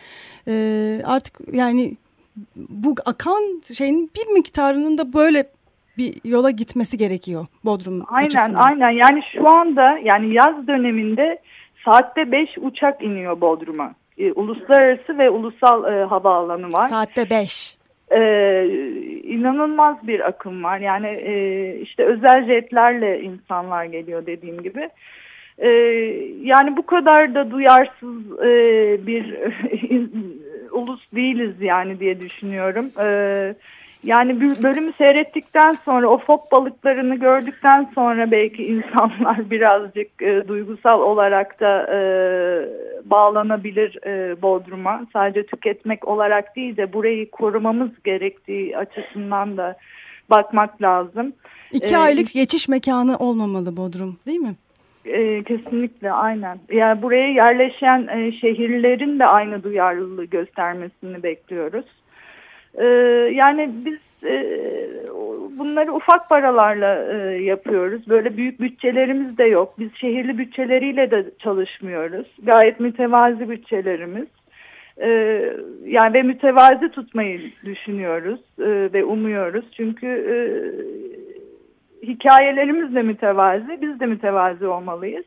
[0.47, 1.97] e, artık yani
[2.55, 5.49] bu akan şeyin bir miktarının da böyle
[5.97, 8.61] bir yola gitmesi gerekiyor Bodrum Aynen açısından.
[8.67, 11.39] aynen yani şu anda yani yaz döneminde
[11.85, 13.93] saatte 5 uçak iniyor Bodrum'a.
[14.17, 16.87] Ee, uluslararası ve ulusal e, havaalanı var.
[16.87, 17.77] Saatte 5.
[18.11, 18.65] Ee,
[19.23, 20.77] inanılmaz bir akım var.
[20.79, 21.33] Yani e,
[21.79, 24.89] işte özel jetlerle insanlar geliyor dediğim gibi.
[25.57, 25.69] Ee,
[26.41, 28.47] yani bu kadar da duyarsız e,
[29.07, 29.35] bir
[30.71, 32.85] ulus değiliz yani diye düşünüyorum.
[32.99, 33.55] Ee,
[34.05, 41.01] yani bir bölümü seyrettikten sonra o fok balıklarını gördükten sonra belki insanlar birazcık e, duygusal
[41.01, 41.99] olarak da e,
[43.05, 45.05] bağlanabilir e, Bodrum'a.
[45.13, 49.75] Sadece tüketmek olarak değil de burayı korumamız gerektiği açısından da
[50.29, 51.33] bakmak lazım.
[51.71, 54.55] İki ee, aylık geçiş mekanı olmamalı Bodrum değil mi?
[55.05, 56.59] E, kesinlikle aynen.
[56.71, 61.85] Yani buraya yerleşen e, şehirlerin de aynı duyarlılığı göstermesini bekliyoruz.
[62.77, 62.85] E,
[63.33, 64.45] yani biz e,
[65.57, 68.09] bunları ufak paralarla e, yapıyoruz.
[68.09, 69.79] Böyle büyük bütçelerimiz de yok.
[69.79, 72.27] Biz şehirli bütçeleriyle de çalışmıyoruz.
[72.43, 74.27] Gayet mütevazi bütçelerimiz.
[74.97, 75.09] E,
[75.85, 79.65] yani ve mütevazi tutmayı düşünüyoruz e, ve umuyoruz.
[79.77, 80.07] Çünkü
[82.03, 85.25] hikayelerimiz de mütevazi, biz de mütevazi olmalıyız.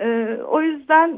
[0.00, 1.10] E, o yüzden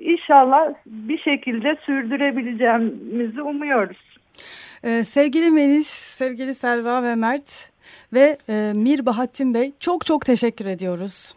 [0.00, 4.13] inşallah bir şekilde sürdürebileceğimizi umuyoruz.
[4.84, 7.70] Ee, sevgili Melis, sevgili Selva ve Mert
[8.12, 11.34] ve e, Mir Bahattin Bey çok çok teşekkür ediyoruz.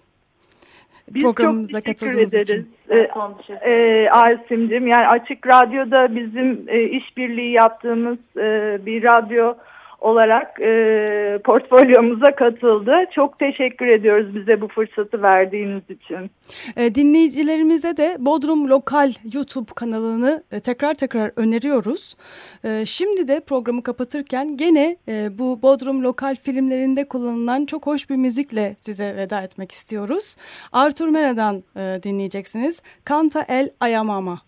[1.12, 2.50] Biz Programımıza çok teşekkür ederiz.
[2.50, 2.72] Için.
[2.90, 9.56] Ee, e, Asim'cim yani Açık Radyo'da bizim e, işbirliği yaptığımız e, bir radyo
[10.00, 12.92] olarak e, portfolyomuza katıldı.
[13.12, 16.32] Çok teşekkür ediyoruz bize bu fırsatı verdiğiniz için.
[16.76, 22.16] E, dinleyicilerimize de Bodrum Lokal YouTube kanalını e, tekrar tekrar öneriyoruz.
[22.64, 28.16] E, şimdi de programı kapatırken gene e, bu Bodrum Lokal filmlerinde kullanılan çok hoş bir
[28.16, 30.36] müzikle size veda etmek istiyoruz.
[30.72, 32.82] Arthur Mena'dan e, dinleyeceksiniz.
[33.10, 34.42] Canta el Ayamama.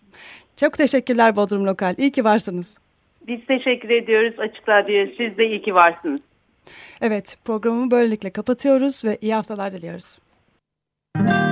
[0.56, 1.94] Çok teşekkürler Bodrum Lokal.
[1.98, 2.89] İyi ki varsınız.
[3.30, 5.06] Biz teşekkür ediyoruz Açık Radyo'ya.
[5.06, 6.20] Siz de iyi ki varsınız.
[7.00, 10.18] Evet programı böylelikle kapatıyoruz ve iyi haftalar diliyoruz.
[11.16, 11.49] de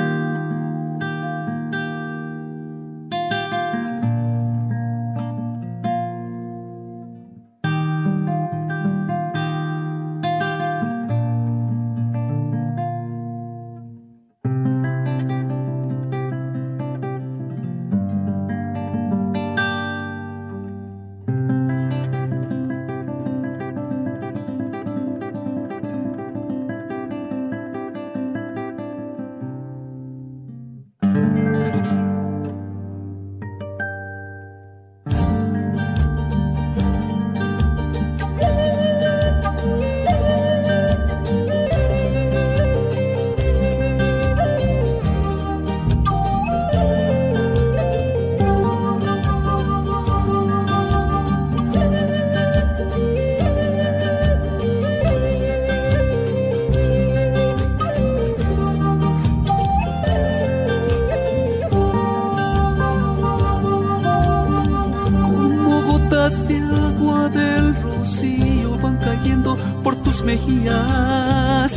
[70.28, 71.72] mejillas.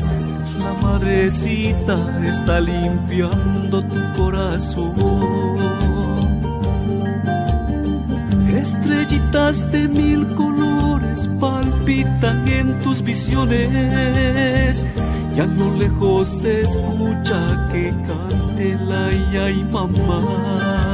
[0.59, 4.95] La madrecita está limpiando tu corazón.
[8.63, 14.85] Estrellitas de mil colores palpitan en tus visiones.
[15.35, 17.39] Y a lejos se escucha
[17.71, 20.91] que cante la y mamá.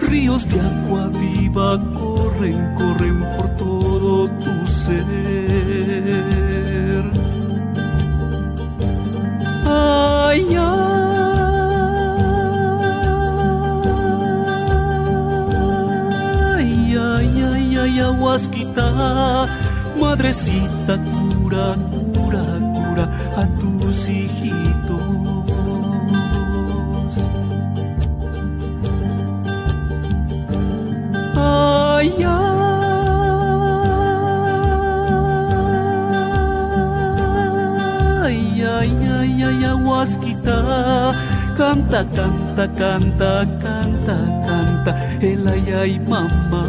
[0.00, 5.04] Ríos de agua viva corren, corren por todo tu ser.
[9.66, 10.56] Ay,
[17.78, 19.46] ay, aguasquita
[20.00, 24.43] madrecita, cura, cura, cura a tus hijitos.
[40.44, 44.16] Canta, canta, canta, canta, canta,
[44.46, 46.64] canta, el ay, ay, mamá,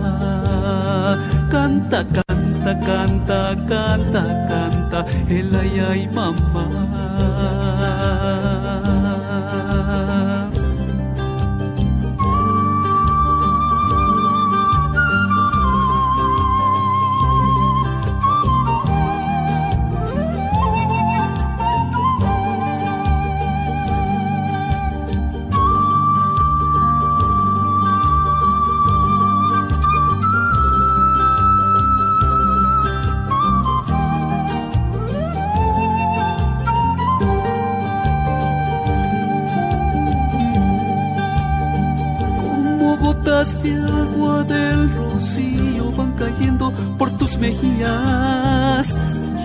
[1.51, 2.25] canta, canta
[2.73, 7.94] canta, canta, canta, el ay, ay, mamá.
[43.53, 48.97] De agua del rocío van cayendo por tus mejillas.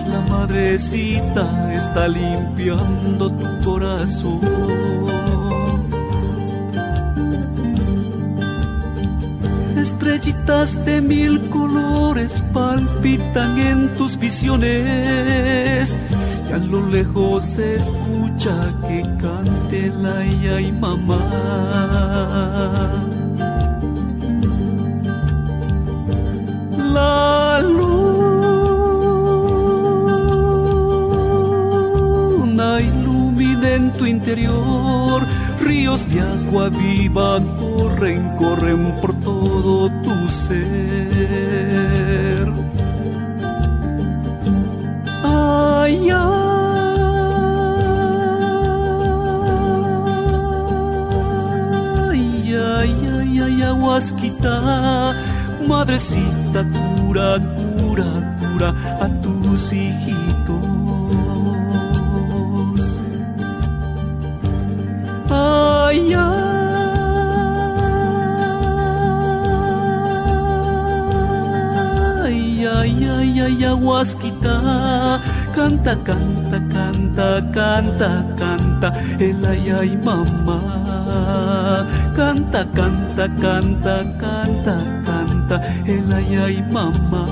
[0.09, 4.39] La madrecita está limpiando tu corazón.
[9.77, 15.99] Estrellitas de mil colores palpitan en tus visiones.
[16.49, 21.19] Y a lo lejos se escucha que cante la y mamá.
[35.59, 40.61] Ríos de agua viva corren, corren por todo tu ser.
[45.23, 46.51] Ay, ay,
[55.67, 58.09] madrecita, cura, cura,
[58.39, 58.69] cura
[59.01, 60.20] a tus hijitos.
[75.55, 80.57] Canta, canta, canta, canta, canta, el ay, ay, mamá.
[82.15, 84.75] Canta, canta, canta, canta,
[85.05, 87.25] canta, el ay, ay, mamá.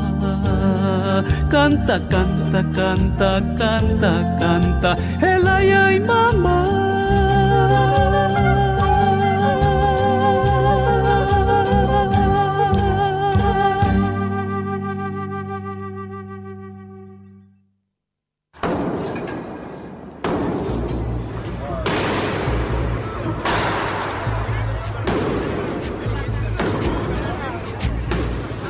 [1.50, 6.89] Canta, canta, canta, canta, canta, el ay, ay, mamá.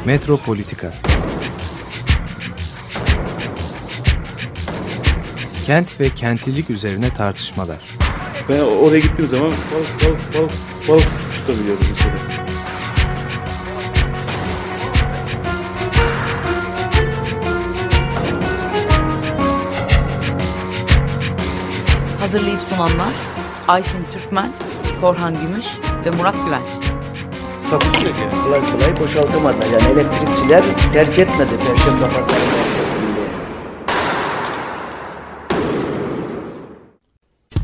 [0.09, 0.93] Metropolitika
[5.65, 7.77] Kent ve kentlilik üzerine tartışmalar.
[8.49, 10.51] Ben oraya gittiğim zaman balık balık balık
[10.87, 12.13] balık tutabiliyorum mesela.
[22.19, 23.13] Hazırlayıp sunanlar
[23.67, 24.51] Aysin Türkmen,
[25.01, 25.65] Korhan Gümüş
[26.05, 26.88] ve Murat Güvenç.
[27.69, 28.43] Takusuyor yani.
[28.43, 29.65] Kolay kolay boşaltamadılar.
[29.65, 30.63] Yani elektrikçiler
[30.93, 33.19] terk etmedi Perşembe Pazarı merkezinde.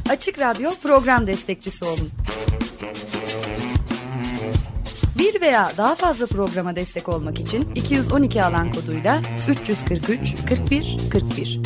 [0.09, 2.09] Açık Radyo program destekçisi olun.
[5.19, 11.59] Bir veya daha fazla programa destek olmak için 212 alan koduyla 343 41 41